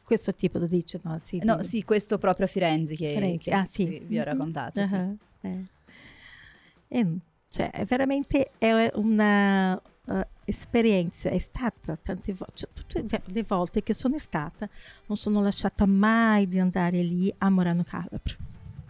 Questo 0.04 0.32
tipo 0.34 0.58
lo 0.58 0.66
dice, 0.66 1.00
no? 1.02 1.18
Sì, 1.22 1.40
No, 1.42 1.56
di- 1.56 1.64
sì, 1.64 1.82
questo 1.82 2.16
proprio 2.18 2.46
a 2.46 2.48
Firenze 2.48 2.94
che, 2.94 3.12
Firenze, 3.14 3.50
che- 3.50 3.56
ah, 3.56 3.66
sì. 3.68 3.88
che 3.88 4.00
vi 4.06 4.18
ho 4.20 4.22
raccontato. 4.24 4.84
sì. 4.84 4.94
Ah, 4.94 5.12
eh. 5.42 5.64
E, 6.88 7.06
cioè, 7.56 7.70
è 7.70 7.86
veramente 7.86 8.50
è 8.58 8.90
una 8.96 9.80
eh, 10.08 10.26
esperienza, 10.44 11.30
è 11.30 11.38
stata 11.38 11.96
tante 11.96 12.34
volte, 12.34 12.54
cioè, 12.54 12.68
tutte 12.74 13.22
le 13.32 13.42
volte 13.44 13.82
che 13.82 13.94
sono 13.94 14.18
stata, 14.18 14.68
non 15.06 15.16
sono 15.16 15.40
lasciata 15.40 15.86
mai 15.86 16.46
di 16.46 16.58
andare 16.58 17.00
lì 17.00 17.32
a 17.38 17.48
Morano 17.48 17.82
Calabro. 17.82 18.36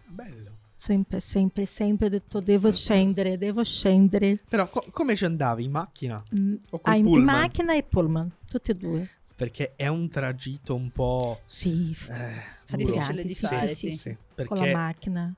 Bello. 0.08 0.50
Sempre, 0.74 1.20
sempre, 1.20 1.64
sempre 1.64 2.06
ho 2.06 2.08
detto 2.08 2.40
devo 2.40 2.72
scendere, 2.72 3.38
devo 3.38 3.62
scendere. 3.62 4.40
Però 4.48 4.68
co- 4.68 4.86
come 4.90 5.14
ci 5.14 5.24
andavi? 5.24 5.62
In 5.62 5.70
macchina? 5.70 6.20
Mm, 6.36 6.54
O 6.70 6.80
ah, 6.82 6.96
in 6.96 7.22
macchina 7.22 7.72
e 7.76 7.84
pullman, 7.84 8.28
tutte 8.50 8.72
e 8.72 8.74
due. 8.74 9.08
Perché 9.36 9.74
è 9.76 9.86
un 9.86 10.08
tragitto 10.08 10.74
un 10.74 10.90
po'... 10.90 11.40
Sì, 11.44 11.96
Eh, 12.10 12.76
Difficile 12.76 13.22
di 13.22 13.34
sì, 13.34 13.46
fare, 13.46 13.68
sì, 13.68 13.90
sì. 13.90 13.96
sì, 13.96 14.16
Perché 14.34 14.54
con 14.54 14.66
la 14.66 14.72
macchina. 14.72 15.32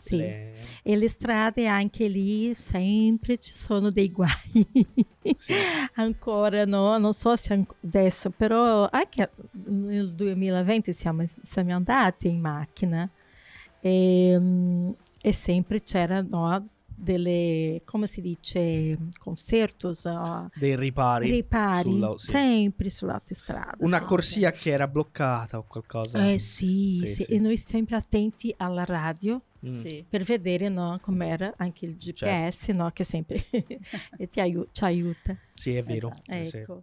Sì. 0.00 0.16
le- 0.16 0.52
E 0.88 0.96
le 0.96 1.08
strade 1.08 1.66
anche 1.66 2.08
lì 2.08 2.54
sempre 2.54 3.36
ci 3.38 3.52
sono 3.52 3.90
dei 3.90 4.10
guai. 4.10 4.30
Sì. 5.36 5.52
Ancora 5.94 6.64
no, 6.64 6.96
non 6.98 7.12
so 7.12 7.36
se 7.36 7.60
adesso, 7.84 8.30
però 8.30 8.88
anche 8.90 9.30
nel 9.66 10.14
2020 10.14 10.92
siamo, 10.94 11.24
siamo 11.42 11.74
andati 11.74 12.28
in 12.28 12.40
macchina 12.40 13.06
e, 13.80 14.40
e 15.20 15.32
sempre 15.32 15.82
c'erano 15.82 16.68
delle, 16.98 17.82
come 17.84 18.06
si 18.06 18.20
dice, 18.20 18.96
concertos, 19.18 20.04
no? 20.06 20.50
dei 20.54 20.76
ripari. 20.76 21.30
ripari, 21.30 21.90
sulla- 21.90 22.16
sì. 22.16 22.26
sempre 22.30 22.90
sull'autostrada. 22.90 23.76
Una 23.80 23.98
sì. 24.00 24.04
corsia 24.04 24.50
che 24.50 24.70
era 24.70 24.88
bloccata 24.88 25.58
o 25.58 25.64
qualcosa. 25.66 26.28
Eh 26.30 26.38
sì, 26.38 26.98
Sì, 27.02 27.06
sì, 27.06 27.24
sì. 27.24 27.32
e 27.32 27.38
noi 27.38 27.56
sempre 27.56 27.96
attenti 27.96 28.54
alla 28.56 28.84
radio 28.84 29.40
Mm. 29.66 29.80
Sì. 29.80 30.04
per 30.08 30.22
vedere 30.22 30.68
no, 30.68 31.00
com'era 31.02 31.52
anche 31.56 31.84
il 31.84 31.96
GPS, 31.96 32.68
no, 32.68 32.90
che 32.92 33.02
sempre 33.02 33.44
e 34.16 34.28
ti 34.30 34.38
aiu- 34.38 34.68
ci 34.70 34.84
aiuta. 34.84 35.36
Sì, 35.52 35.74
è 35.74 35.82
vero. 35.82 36.12
Esatto. 36.26 36.32
Eh, 36.32 36.44
sì. 36.44 36.56
Ecco. 36.58 36.82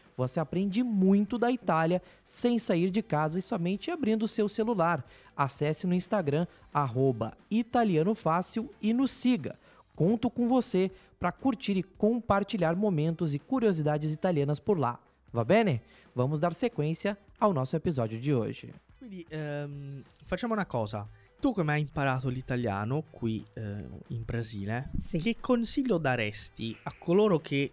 Você 0.17 0.39
aprende 0.39 0.83
muito 0.83 1.37
da 1.37 1.51
Itália 1.51 2.01
sem 2.25 2.59
sair 2.59 2.89
de 2.89 3.01
casa 3.01 3.39
e 3.39 3.41
somente 3.41 3.89
abrindo 3.91 4.23
o 4.23 4.27
seu 4.27 4.47
celular. 4.49 5.05
Acesse 5.35 5.87
no 5.87 5.93
Instagram, 5.93 6.45
arroba 6.73 7.37
Italiano 7.49 8.13
Fácil 8.13 8.69
e 8.81 8.93
nos 8.93 9.11
siga. 9.11 9.57
Conto 9.95 10.29
com 10.29 10.47
você 10.47 10.89
para 11.19 11.31
curtir 11.31 11.77
e 11.77 11.83
compartilhar 11.83 12.75
momentos 12.75 13.33
e 13.33 13.39
curiosidades 13.39 14.11
italianas 14.11 14.59
por 14.59 14.77
lá. 14.79 14.99
Va 15.33 15.43
bene? 15.43 15.81
Vamos 16.13 16.39
dar 16.39 16.53
sequência 16.53 17.17
ao 17.39 17.53
nosso 17.53 17.75
episódio 17.75 18.19
de 18.19 18.33
hoje. 18.33 18.73
Quindi 18.99 19.25
ehm, 19.29 20.03
facciamo 20.25 20.53
una 20.53 20.65
cosa. 20.65 21.07
Tu 21.39 21.53
come 21.53 21.71
hai 21.73 21.81
imparato 21.81 22.29
l'italiano 22.29 23.03
qui 23.09 23.43
eh, 23.55 23.83
in 24.09 24.23
Brasile, 24.23 24.89
Sì. 24.97 25.17
che 25.17 25.37
consiglio 25.39 25.97
daresti 25.97 26.77
a 26.83 26.93
coloro 26.97 27.39
che 27.39 27.71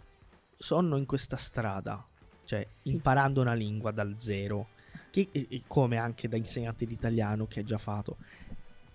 sono 0.56 0.96
in 0.96 1.04
questa 1.04 1.36
strada? 1.36 2.02
Cioè, 2.48 2.66
Sì. 2.80 2.88
imparando 2.92 3.42
una 3.42 3.52
lingua 3.52 3.90
dal 3.90 4.14
zero, 4.16 4.68
che- 5.10 5.28
come 5.66 5.98
anche 5.98 6.28
da 6.28 6.38
insegnante 6.38 6.86
di 6.86 6.94
italiano 6.94 7.46
che 7.46 7.58
hai 7.58 7.66
già 7.66 7.76
fatto. 7.76 8.16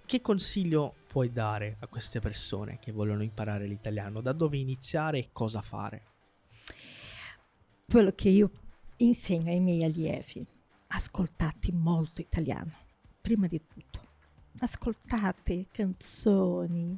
Che 0.03 0.21
consiglio 0.21 0.95
puoi 1.07 1.31
dare 1.31 1.75
a 1.81 1.85
queste 1.85 2.19
persone 2.19 2.79
che 2.79 2.91
vogliono 2.91 3.21
imparare 3.21 3.67
l'italiano? 3.67 4.21
Da 4.21 4.31
dove 4.33 4.57
iniziare 4.57 5.19
e 5.19 5.29
cosa 5.31 5.61
fare? 5.61 6.01
Quello 7.87 8.11
che 8.15 8.29
io 8.29 8.49
insegno 8.97 9.51
ai 9.51 9.59
miei 9.59 9.83
allievi, 9.83 10.43
ascoltate 10.87 11.71
molto 11.73 12.21
italiano, 12.21 12.71
prima 13.21 13.45
di 13.45 13.61
tutto. 13.67 14.01
Ascoltate 14.61 15.67
canzoni, 15.71 16.97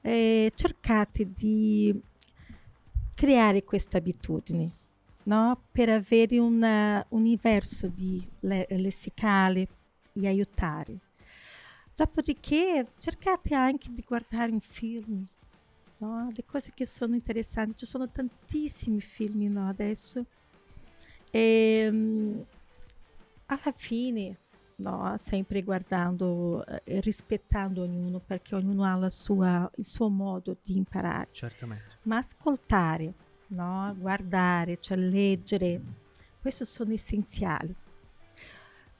eh, 0.00 0.50
cercate 0.52 1.30
di 1.30 1.96
creare 3.14 3.62
queste 3.62 3.98
abitudini, 3.98 4.80
no? 5.24 5.64
Per 5.70 5.88
avere 5.88 6.38
un 6.38 6.62
eh, 6.62 7.06
universo 7.10 7.88
di 7.88 8.22
le- 8.40 8.66
lessicale 8.70 9.68
e 10.12 10.26
aiutare. 10.26 10.98
Dopodiché 11.94 12.86
cercate 12.98 13.54
anche 13.54 13.88
di 13.90 14.02
guardare 14.06 14.50
un 14.50 14.60
film, 14.60 15.24
no? 15.98 16.28
Le 16.34 16.44
cose 16.44 16.72
che 16.74 16.86
sono 16.86 17.14
interessanti, 17.14 17.76
ci 17.76 17.86
sono 17.86 18.08
tantissimi 18.08 19.00
film 19.00 19.52
no, 19.52 19.66
adesso. 19.66 20.24
E, 21.30 21.88
mm, 21.90 22.40
alla 23.46 23.72
fine 23.74 24.38
no? 24.76 25.16
sempre 25.18 25.62
guardando 25.62 26.64
eh, 26.66 26.82
e 26.84 27.00
rispettando 27.00 27.82
ognuno, 27.82 28.18
perché 28.18 28.54
ognuno 28.54 28.84
ha 28.84 28.96
la 28.96 29.10
sua- 29.10 29.70
il 29.76 29.86
suo 29.86 30.08
modo 30.08 30.56
di 30.62 30.76
imparare. 30.76 31.28
Certamente. 31.30 31.98
Ma 32.02 32.18
ascoltare, 32.18 33.14
no? 33.52 33.94
guardare, 33.98 34.78
cioè 34.80 34.96
leggere, 34.96 35.80
questi 36.40 36.64
sono 36.64 36.92
essenziali. 36.92 37.74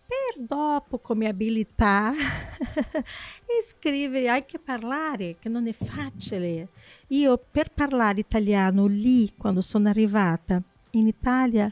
Per 0.06 0.44
dopo, 0.44 0.98
come 0.98 1.26
abilità, 1.26 2.12
scrivere, 3.66 4.28
anche 4.28 4.58
parlare, 4.58 5.36
che 5.38 5.48
non 5.48 5.66
è 5.66 5.72
facile. 5.72 6.68
Io 7.08 7.42
per 7.50 7.70
parlare 7.72 8.20
italiano 8.20 8.86
lì, 8.86 9.32
quando 9.36 9.62
sono 9.62 9.88
arrivata 9.88 10.62
in 10.92 11.06
Italia, 11.06 11.70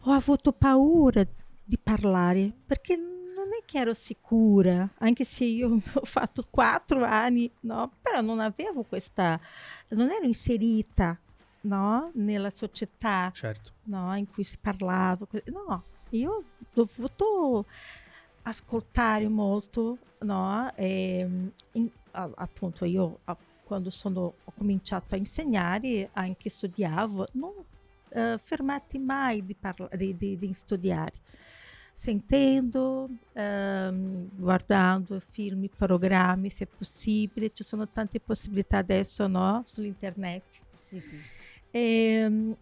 ho 0.00 0.12
avuto 0.12 0.52
paura 0.52 1.26
di 1.64 1.78
parlare 1.82 2.52
perché 2.64 2.94
non 2.96 3.48
è 3.58 3.64
che 3.64 3.78
ero 3.78 3.92
sicura, 3.92 4.88
anche 4.98 5.24
se 5.24 5.44
io 5.44 5.74
ho 5.94 6.04
fatto 6.04 6.44
quattro 6.48 7.04
anni, 7.04 7.50
no? 7.60 7.92
Però 8.00 8.20
non 8.20 8.38
avevo 8.38 8.84
questa, 8.84 9.38
non 9.88 10.10
ero 10.10 10.24
inserita, 10.24 11.18
no? 11.66 12.10
Nella 12.14 12.50
società, 12.50 13.30
Certo. 13.34 13.72
no? 13.84 14.14
In 14.16 14.26
cui 14.30 14.44
si 14.44 14.56
parlava, 14.58 15.26
que- 15.26 15.44
no? 15.46 15.82
Io 16.10 16.30
ho 16.32 16.44
dovuto 16.72 17.64
ascoltare 18.42 19.28
molto, 19.28 19.98
no? 20.20 20.70
E, 20.76 21.28
in- 21.72 21.90
a- 22.12 22.30
appunto 22.36 22.84
io 22.84 23.18
quando 23.64 23.90
sono, 23.90 24.34
ho 24.44 24.52
cominciato 24.56 25.14
a 25.14 25.18
insegnare, 25.18 26.10
anche 26.12 26.48
studiavo, 26.48 27.28
non 27.32 27.52
eh, 28.10 28.38
fermati 28.40 28.98
mai 28.98 29.44
di, 29.44 29.54
parla- 29.54 29.88
di- 29.92 30.14
di- 30.16 30.38
di 30.38 30.52
studiare. 30.54 31.12
Sentendo, 31.92 33.08
ehm, 33.32 34.28
guardando 34.36 35.18
film, 35.18 35.66
programmi, 35.74 36.48
se 36.50 36.64
è 36.64 36.66
possibile, 36.68 37.50
ci 37.52 37.64
sono 37.64 37.88
tante 37.88 38.20
possibilità 38.20 38.78
adesso, 38.78 39.26
no? 39.26 39.62
Sull'internet. 39.66 40.44
Sì, 40.84 41.00
sì. 41.00 41.18
E, 41.76 42.56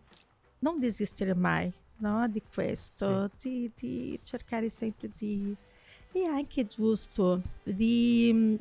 non 0.59 0.81
desistere 0.81 1.35
mai 1.35 1.72
no, 1.98 2.27
di 2.29 2.42
questo, 2.53 3.31
di, 3.40 3.70
di 3.79 4.18
cercare 4.22 4.68
sempre 4.70 5.11
di... 5.16 5.55
E 6.11 6.24
anche 6.29 6.66
giusto 6.66 7.40
di... 7.62 8.31
mm, 8.33 8.55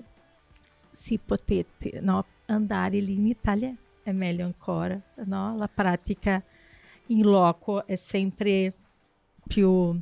Se 0.92 1.20
potete 1.20 2.00
no, 2.02 2.26
andare 2.46 3.00
lì 3.00 3.13
in 3.13 3.28
Italia 3.28 3.76
è 4.04 4.12
meglio 4.12 4.46
ancora, 4.46 5.00
no? 5.26 5.56
La 5.58 5.68
pratica 5.68 6.44
in 7.08 7.22
loco 7.24 7.88
è 7.88 7.96
sempre 7.96 8.74
più 9.48 10.00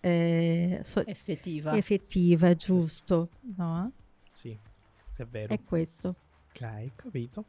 eh, 0.00 0.80
so- 0.82 1.06
Effettiva. 1.06 1.76
effettiva, 1.76 2.54
giusto, 2.54 3.28
no? 3.56 3.92
Sì, 4.32 4.56
è 5.16 5.24
vero. 5.26 5.54
È 5.54 5.62
questo. 5.62 6.14
Ok, 6.54 6.92
capito. 6.96 7.46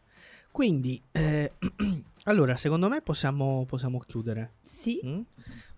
Quindi, 0.49 1.01
eh, 1.11 1.51
allora, 2.23 2.55
secondo 2.55 2.87
me 2.87 3.01
possiamo, 3.01 3.65
possiamo 3.65 3.99
chiudere. 3.99 4.53
sì. 4.61 5.01
mm? 5.05 5.21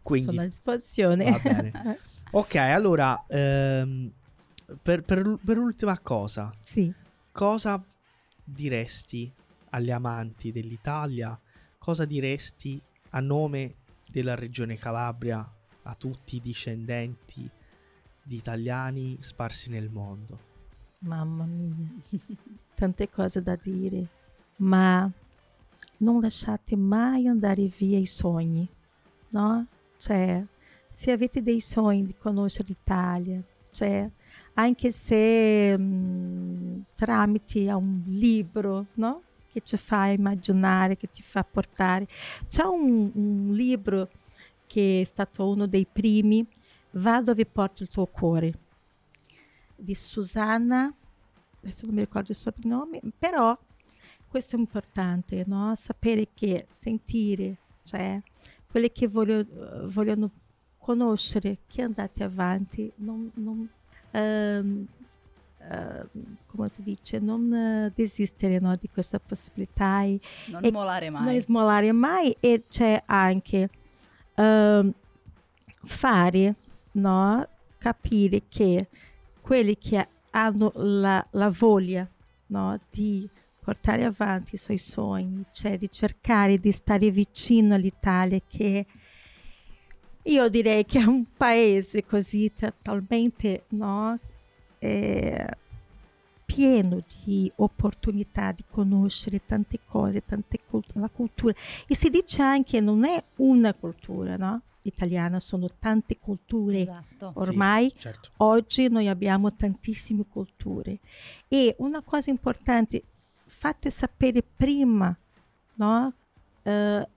Quindi, 0.04 0.30
Sono 0.30 0.42
a 0.42 0.46
disposizione. 0.46 1.32
va 1.32 1.40
bene. 1.40 1.72
Ok, 2.36 2.56
allora, 2.56 3.24
ehm, 3.30 4.12
per, 4.82 5.04
per- 5.04 5.40
per 5.42 5.56
l'ultima 5.56 5.98
cosa, 6.00 6.52
sì. 6.60 6.92
cosa 7.32 7.82
diresti 8.44 9.32
agli 9.70 9.90
amanti 9.90 10.52
dell'Italia? 10.52 11.40
Cosa 11.78 12.04
diresti 12.04 12.82
a 13.12 13.22
nome 13.22 13.76
della 14.12 14.36
regione 14.36 14.76
Calabria 14.78 15.50
a 15.84 15.96
tutti 15.96 16.36
i 16.36 16.42
discendenti 16.42 17.50
di 18.22 18.36
italiani 18.36 19.18
sparsi 19.22 19.70
nel 19.70 19.90
mondo? 19.90 20.55
Mamma 21.06 21.46
mia, 21.46 21.76
tante 22.74 23.08
cose 23.10 23.44
da 23.44 23.56
dire, 23.56 24.08
ma 24.58 25.10
non 25.98 26.20
lasciate 26.20 26.76
mai 26.76 27.28
andare 27.28 27.66
via 27.66 28.00
i 28.00 28.08
sogni, 28.08 28.68
no? 29.30 29.68
Cioè, 29.98 30.44
se 30.92 31.12
avete 31.12 31.44
dei 31.44 31.62
sogni 31.62 32.08
di 32.08 32.16
conoscere 32.16 32.70
l'Italia, 32.70 33.40
cioè, 33.70 34.10
anche 34.56 34.92
se 34.92 35.78
mm, 35.78 36.80
tramite 36.96 37.72
un 37.72 38.02
libro, 38.08 38.88
no? 38.96 39.22
Che 39.52 39.62
ti 39.62 39.78
fa 39.78 40.08
immaginare, 40.08 40.98
che 40.98 41.10
ti 41.12 41.22
fa 41.22 41.44
portare. 41.44 42.08
C'è 42.50 42.64
un, 42.64 43.12
un 43.14 43.54
libro 43.54 44.10
che 44.66 45.02
è 45.02 45.06
stato 45.06 45.48
uno 45.50 45.68
dei 45.68 45.86
primi, 45.86 46.46
Va 46.98 47.22
dove 47.22 47.46
porta 47.46 47.84
il 47.84 47.90
tuo 47.90 48.06
cuore 48.06 48.54
di 49.76 49.96
Susanna, 49.96 50.94
adesso 51.62 51.86
non 51.86 51.96
mi 51.96 52.02
ricordo 52.02 52.32
il 52.32 52.38
soprannome, 52.38 53.00
però 53.18 53.58
questo 54.28 54.56
è 54.56 54.60
importante, 54.60 55.44
no? 55.48 55.74
sapere 55.82 56.30
che 56.34 56.66
sentire, 56.70 57.58
cioè 57.84 58.22
quelli 58.70 58.92
che 58.92 59.08
voglio- 59.08 59.46
vogliono 59.88 60.30
conoscere, 60.78 61.60
che 61.68 61.82
andate 61.82 62.24
avanti, 62.24 62.92
non, 62.98 63.32
non, 63.36 63.68
ehm, 64.12 64.86
ehm, 65.60 66.10
come 66.46 66.68
si 66.70 66.82
dice, 66.84 67.20
non 67.20 67.92
desistere 67.96 68.60
no, 68.60 68.74
di 68.76 68.90
questa 68.90 69.20
possibilità 69.20 70.04
e 70.04 70.20
Non 70.48 70.64
E- 70.64 70.72
mai. 71.10 71.24
non 71.24 71.42
smollare 71.42 71.92
mai 71.92 72.36
e 72.40 72.66
c'è 72.68 73.02
anche 73.06 73.70
ehm, 74.36 74.94
fare, 75.84 76.56
no? 76.94 77.48
capire 77.78 78.44
che 78.48 78.90
quelli 79.46 79.78
che 79.78 80.08
hanno 80.32 80.72
la, 80.74 81.24
la 81.34 81.50
voglia 81.50 82.10
no? 82.48 82.80
di 82.90 83.30
portare 83.64 84.04
avanti 84.04 84.56
i 84.56 84.58
suoi 84.58 84.80
sogni, 84.80 85.46
cioè 85.52 85.78
di 85.78 85.88
cercare 85.92 86.58
di 86.58 86.72
stare 86.72 87.12
vicino 87.12 87.76
all'Italia 87.76 88.42
che 88.48 88.88
io 90.24 90.50
direi 90.50 90.84
che 90.86 91.00
è 91.00 91.04
un 91.04 91.26
paese 91.38 92.04
così 92.04 92.52
talmente 92.82 93.66
no? 93.70 94.18
eh, 94.80 95.48
pieno 96.44 97.00
di 97.24 97.52
opportunità 97.58 98.52
di 98.52 98.64
conoscere 98.68 99.46
tante 99.46 99.78
cose, 99.86 100.24
tante 100.24 100.58
cult- 100.68 100.96
la 100.96 101.10
cultura. 101.10 101.54
E 101.86 101.96
si 101.96 102.10
dice 102.10 102.42
anche 102.42 102.80
non 102.80 103.06
è 103.06 103.24
una 103.36 103.76
cultura 103.76 104.38
no? 104.38 104.62
Italiana, 104.88 105.40
sono 105.40 105.68
tante 105.80 106.18
culture. 106.18 106.82
Esatto. 106.82 107.32
Ormai 107.36 107.92
Certo. 107.96 108.32
oggi 108.38 108.90
noi 108.90 109.08
abbiamo 109.08 109.54
tantissime 109.56 110.26
culture 110.28 111.00
e 111.48 111.76
una 111.80 112.02
cosa 112.02 112.30
importante, 112.30 113.04
fate 113.46 113.92
sapere 113.92 114.42
prima 114.44 115.16
no? 115.76 116.14
Eh, 116.64 117.08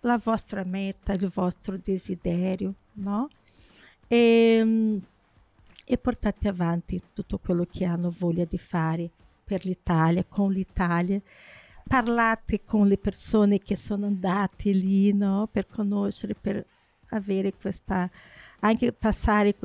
la 0.00 0.20
vostra 0.22 0.64
meta, 0.64 1.12
il 1.12 1.28
vostro 1.28 1.78
desiderio, 1.82 2.74
no? 2.94 3.28
E, 4.06 5.00
e 5.84 5.98
portate 5.98 6.48
avanti 6.48 7.02
tutto 7.12 7.38
quello 7.38 7.66
che 7.70 7.84
hanno 7.84 8.14
voglia 8.16 8.44
di 8.44 8.58
fare 8.58 9.10
per 9.44 9.64
l'Italia, 9.64 10.24
con 10.24 10.52
l'Italia. 10.52 11.20
Parlate 11.86 12.64
con 12.64 12.86
le 12.86 12.98
persone 12.98 13.58
che 13.58 13.74
sono 13.74 14.06
andate 14.06 14.70
lì, 14.70 15.12
no? 15.12 15.48
Per 15.50 15.66
conoscere, 15.66 16.34
per 16.34 16.64
avere 17.10 17.52
questa, 17.54 18.08
anche 18.60 18.92
passare, 18.92 19.56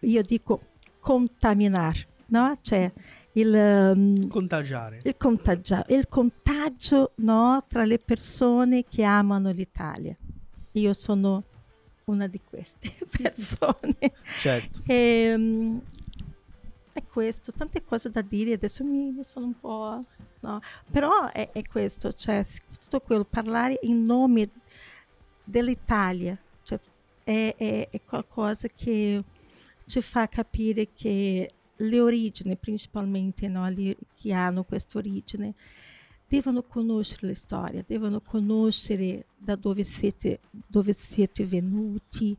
io 0.00 0.22
dico 0.22 0.60
contaminare, 0.98 2.06
no? 2.26 2.58
Cioè 2.60 2.90
il, 3.32 3.54
ehm, 3.54 4.28
Contagiare. 4.28 5.00
il, 5.02 5.16
contagio, 5.16 5.84
il 5.88 6.06
contagio 6.08 7.12
no, 7.16 7.64
tra 7.66 7.84
le 7.84 7.98
persone 7.98 8.84
che 8.84 9.04
amano 9.04 9.50
l'Italia. 9.50 10.16
Io 10.72 10.92
sono 10.92 11.44
una 12.04 12.26
di 12.26 12.40
queste 12.42 12.92
persone. 13.10 14.12
Certo. 14.38 14.82
E, 14.86 15.34
mm, 15.36 15.78
è 16.92 17.02
questo, 17.04 17.52
tante 17.52 17.82
cose 17.84 18.10
da 18.10 18.20
dire, 18.20 18.52
adesso 18.52 18.84
mi, 18.84 19.14
sono 19.22 19.46
un 19.46 19.58
po'... 19.58 20.04
no. 20.40 20.60
Però 20.90 21.30
è, 21.30 21.50
è 21.52 21.62
questo, 21.62 22.12
cioè 22.12 22.44
tutto 22.80 23.00
quello, 23.00 23.24
parlare 23.24 23.78
in 23.82 24.04
nome 24.04 24.50
dell'Italia, 25.42 26.36
è, 27.24 27.54
è- 27.56 27.88
è 27.90 28.00
qualcosa 28.04 28.68
che 28.68 29.22
ci 29.86 30.00
fa 30.00 30.28
capire 30.28 30.92
che 30.92 31.50
le 31.76 32.00
origini, 32.00 32.56
principalmente 32.56 33.48
no, 33.48 33.68
le- 33.68 33.96
che 34.14 34.32
hanno 34.32 34.62
questa 34.64 34.98
origine, 34.98 35.54
devono 36.28 36.62
conoscere 36.62 37.26
la 37.28 37.34
storia, 37.34 37.84
devono 37.86 38.20
conoscere 38.20 39.26
da 39.36 39.54
dove 39.56 39.84
siete, 39.84 40.40
dove 40.50 40.92
siete 40.92 41.44
venuti, 41.44 42.36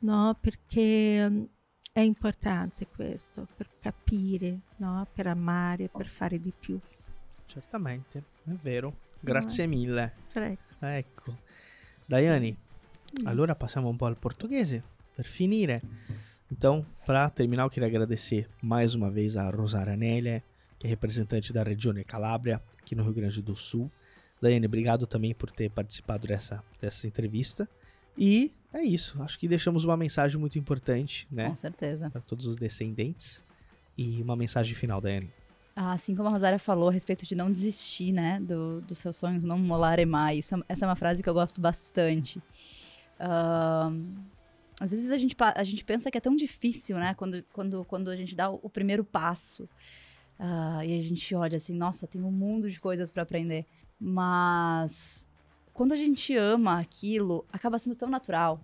no? 0.00 0.36
perché 0.40 1.46
è 1.92 2.00
importante 2.00 2.86
questo, 2.88 3.46
per 3.56 3.68
capire, 3.80 4.60
no? 4.76 5.06
per 5.12 5.26
amare, 5.28 5.88
per 5.88 6.06
fare 6.08 6.40
di 6.40 6.52
più. 6.58 6.78
Certamente, 7.46 8.18
è 8.44 8.50
vero. 8.60 8.92
Grazie 9.20 9.66
mille. 9.66 10.14
Prego. 10.32 10.60
Ecco. 10.80 11.36
Daiani. 12.06 12.56
Allora 13.24 13.54
passiamo 13.54 13.88
un 13.88 13.96
po' 13.96 14.06
al 14.06 14.16
portoghese 14.16 14.82
per 15.14 15.24
finire. 15.26 15.82
Então, 16.50 16.84
para 17.04 17.28
terminar, 17.30 17.64
eu 17.64 17.70
queria 17.70 17.88
agradecer 17.88 18.48
mais 18.62 18.94
uma 18.94 19.10
vez 19.10 19.36
a 19.36 19.50
Rosária 19.50 19.96
Nélia, 19.96 20.42
que 20.78 20.86
é 20.86 20.90
representante 20.90 21.52
da 21.52 21.62
Regione 21.62 22.04
Calabria, 22.04 22.62
aqui 22.80 22.94
no 22.94 23.02
Rio 23.02 23.12
Grande 23.12 23.42
do 23.42 23.54
Sul. 23.54 23.90
Daiane, 24.40 24.66
obrigado 24.66 25.06
também 25.06 25.34
por 25.34 25.50
ter 25.50 25.68
participado 25.70 26.26
dessa, 26.26 26.62
dessa 26.80 27.06
entrevista. 27.06 27.68
E 28.16 28.52
é 28.72 28.82
isso. 28.82 29.20
Acho 29.22 29.38
que 29.38 29.48
deixamos 29.48 29.84
uma 29.84 29.96
mensagem 29.96 30.38
muito 30.38 30.58
importante, 30.58 31.26
né? 31.32 31.48
Com 31.48 31.56
certeza. 31.56 32.08
Para 32.10 32.20
todos 32.20 32.46
os 32.46 32.56
descendentes. 32.56 33.42
E 33.96 34.22
uma 34.22 34.36
mensagem 34.36 34.74
final, 34.74 35.00
Daiane. 35.00 35.30
Ah, 35.74 35.92
Assim 35.92 36.14
como 36.14 36.28
a 36.28 36.32
Rosária 36.32 36.58
falou 36.58 36.88
a 36.88 36.92
respeito 36.92 37.26
de 37.26 37.34
não 37.34 37.48
desistir, 37.48 38.12
né, 38.12 38.40
do, 38.40 38.80
dos 38.80 38.98
seus 38.98 39.16
sonhos, 39.16 39.44
não 39.44 39.58
molare 39.58 40.06
mais. 40.06 40.50
É- 40.52 40.56
Essa 40.68 40.84
é 40.84 40.88
uma 40.88 40.96
frase 40.96 41.22
que 41.22 41.28
eu 41.28 41.34
gosto 41.34 41.60
bastante. 41.60 42.40
Ahn, 43.18 44.14
às 44.80 44.90
vezes 44.90 45.10
a 45.10 45.18
gente, 45.18 45.36
a 45.38 45.64
gente 45.64 45.84
pensa 45.84 46.10
que 46.10 46.18
é 46.18 46.20
tão 46.20 46.36
difícil, 46.36 46.96
né, 46.96 47.14
quando, 47.14 47.42
quando, 47.52 47.84
quando 47.84 48.10
a 48.10 48.16
gente 48.16 48.34
dá 48.36 48.50
o, 48.50 48.60
o 48.62 48.70
primeiro 48.70 49.04
passo. 49.04 49.68
Ah, 50.38 50.84
e 50.84 50.96
a 50.96 51.00
gente 51.00 51.34
olha 51.34 51.56
assim, 51.56 51.74
nossa, 51.74 52.06
tem 52.06 52.22
um 52.22 52.30
mundo 52.30 52.70
de 52.70 52.78
coisas 52.80 53.10
para 53.10 53.24
aprender. 53.24 53.66
Mas 53.98 55.26
quando 55.74 55.92
a 55.92 55.96
gente 55.96 56.36
ama 56.36 56.78
aquilo, 56.78 57.44
acaba 57.52 57.78
sendo 57.78 57.96
tão 57.96 58.08
natural, 58.08 58.60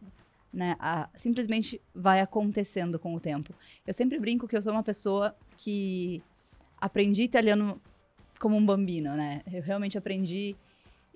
né? 0.53 0.77
A- 0.79 1.09
simplesmente 1.17 1.81
vai 1.93 2.21
acontecendo 2.21 2.97
com 2.99 3.13
o 3.15 3.21
tempo. 3.21 3.53
Eu 3.85 3.93
sempre 3.93 4.21
brinco 4.21 4.47
que 4.47 4.57
eu 4.57 4.63
sou 4.63 4.73
uma 4.73 4.85
pessoa 4.85 5.37
que 5.59 6.23
aprendi 6.81 7.25
italiano 7.25 7.81
como 8.39 8.57
um 8.57 8.65
bambino, 8.65 9.17
né? 9.17 9.43
Eu 9.53 9.63
realmente 9.63 9.99
aprendi 9.99 10.55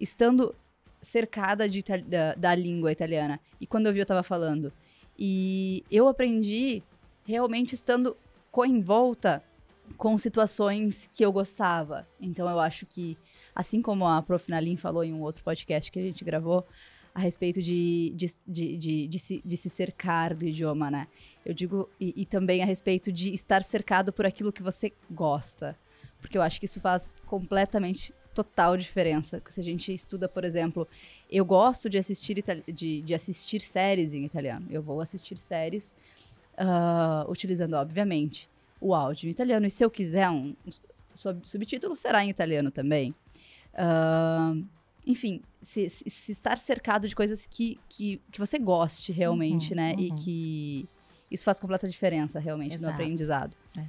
estando 0.00 0.54
cercada 1.00 1.68
de 1.68 1.82
da, 1.82 2.34
da 2.34 2.54
língua 2.54 2.92
italiana. 2.92 3.40
E 3.60 3.66
quando 3.66 3.86
eu 3.86 3.92
vi, 3.92 4.00
eu 4.00 4.06
tava 4.06 4.22
falando. 4.22 4.72
E 5.18 5.84
eu 5.90 6.08
aprendi 6.08 6.82
realmente 7.24 7.74
estando 7.74 8.16
coenvolta 8.50 9.42
com 9.96 10.16
situações 10.18 11.08
que 11.12 11.24
eu 11.24 11.32
gostava. 11.32 12.06
Então 12.20 12.48
eu 12.48 12.58
acho 12.58 12.86
que, 12.86 13.16
assim 13.54 13.80
como 13.82 14.06
a 14.06 14.22
Prof. 14.22 14.50
Nalim 14.50 14.76
falou 14.76 15.02
em 15.02 15.12
um 15.12 15.22
outro 15.22 15.42
podcast 15.42 15.90
que 15.90 15.98
a 15.98 16.02
gente 16.02 16.24
gravou, 16.24 16.66
a 17.14 17.20
respeito 17.20 17.60
de, 17.60 18.12
de, 18.14 18.26
de, 18.46 18.76
de, 18.76 19.08
de 19.08 19.18
se, 19.18 19.42
de 19.44 19.56
se 19.56 19.68
cercar 19.68 20.34
do 20.34 20.46
idioma, 20.46 20.88
né? 20.88 21.08
Eu 21.44 21.52
digo, 21.52 21.90
e, 21.98 22.14
e 22.16 22.24
também 22.24 22.62
a 22.62 22.66
respeito 22.66 23.10
de 23.10 23.34
estar 23.34 23.64
cercado 23.64 24.12
por 24.12 24.24
aquilo 24.24 24.52
que 24.52 24.62
você 24.62 24.92
gosta. 25.10 25.76
Porque 26.20 26.38
eu 26.38 26.42
acho 26.42 26.60
que 26.60 26.66
isso 26.66 26.80
faz 26.80 27.16
completamente 27.26 28.14
total 28.42 28.76
diferença. 28.76 29.42
Se 29.48 29.60
a 29.60 29.62
gente 29.64 29.92
estuda, 29.92 30.28
por 30.28 30.44
exemplo, 30.44 30.86
eu 31.30 31.44
gosto 31.44 31.88
de 31.90 31.98
assistir, 31.98 32.42
de, 32.68 33.02
de 33.02 33.14
assistir 33.14 33.60
séries 33.60 34.14
em 34.14 34.24
italiano. 34.24 34.66
Eu 34.70 34.80
vou 34.82 35.00
assistir 35.00 35.36
séries 35.36 35.92
ah, 36.56 37.24
utilizando, 37.28 37.74
obviamente, 37.74 38.48
o 38.80 38.94
áudio 38.94 39.26
em 39.28 39.30
italiano. 39.30 39.66
E 39.66 39.70
se 39.70 39.84
eu 39.84 39.90
quiser 39.90 40.28
um 40.30 40.54
sub- 41.14 41.42
subtítulo, 41.46 41.96
será 41.96 42.24
em 42.24 42.30
italiano 42.30 42.70
também. 42.70 43.14
Ah, 43.74 44.54
enfim, 45.06 45.40
se, 45.62 45.88
se- 45.90 46.08
se 46.10 46.32
estar 46.32 46.58
cercado 46.58 47.08
de 47.08 47.16
coisas 47.16 47.46
que, 47.46 47.78
que, 47.88 48.20
que 48.30 48.38
você 48.38 48.58
goste 48.58 49.10
realmente, 49.12 49.70
Uhum, 49.70 49.76
né? 49.76 49.94
E 49.98 50.10
uhum. 50.10 50.16
que 50.16 50.88
isso 51.30 51.44
faz 51.44 51.58
completa 51.58 51.88
diferença 51.88 52.38
realmente 52.38 52.72
no 52.76 52.82
Exato. 52.84 52.94
aprendizado. 52.94 53.56
É. 53.76 53.84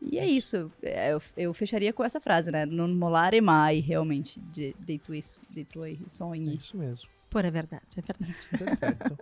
E 0.00 0.18
é 0.18 0.26
isso. 0.26 0.70
É, 0.82 1.12
Eu, 1.12 1.20
eu 1.36 1.52
fecharia 1.54 1.92
com 1.92 2.04
essa 2.04 2.20
frase, 2.20 2.50
né? 2.50 2.64
Non 2.66 2.94
molare 2.94 3.40
mai, 3.40 3.80
realmente, 3.80 4.40
de, 4.52 4.74
dei, 4.78 4.98
tuoi, 4.98 5.20
dei 5.50 5.64
tuoi 5.64 5.98
É 6.04 6.08
sogni. 6.08 6.56
isso 6.56 6.76
mesmo. 6.76 7.08
Por 7.28 7.44
é 7.44 7.50
verdade, 7.50 7.82
é 7.96 8.00
verdade. 8.00 8.48
Perfeito. 8.78 9.18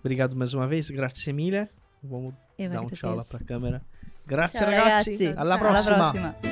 Obrigado 0.00 0.34
mais 0.36 0.54
uma 0.54 0.66
vez. 0.66 0.90
Grazie 0.90 1.32
mille. 1.32 1.68
Vamos 2.02 2.34
Eu 2.58 2.70
dar 2.70 2.80
um 2.82 2.86
tchau 2.86 3.14
lá 3.14 3.22
pra 3.24 3.40
câmera. 3.40 3.82
Grazie 4.26 4.60
ragazzi. 4.64 5.10
ragazzi. 5.10 5.26
Alla 5.38 5.54
Alla 5.54 5.58
prossima. 5.58 6.12
prossima. 6.12 6.51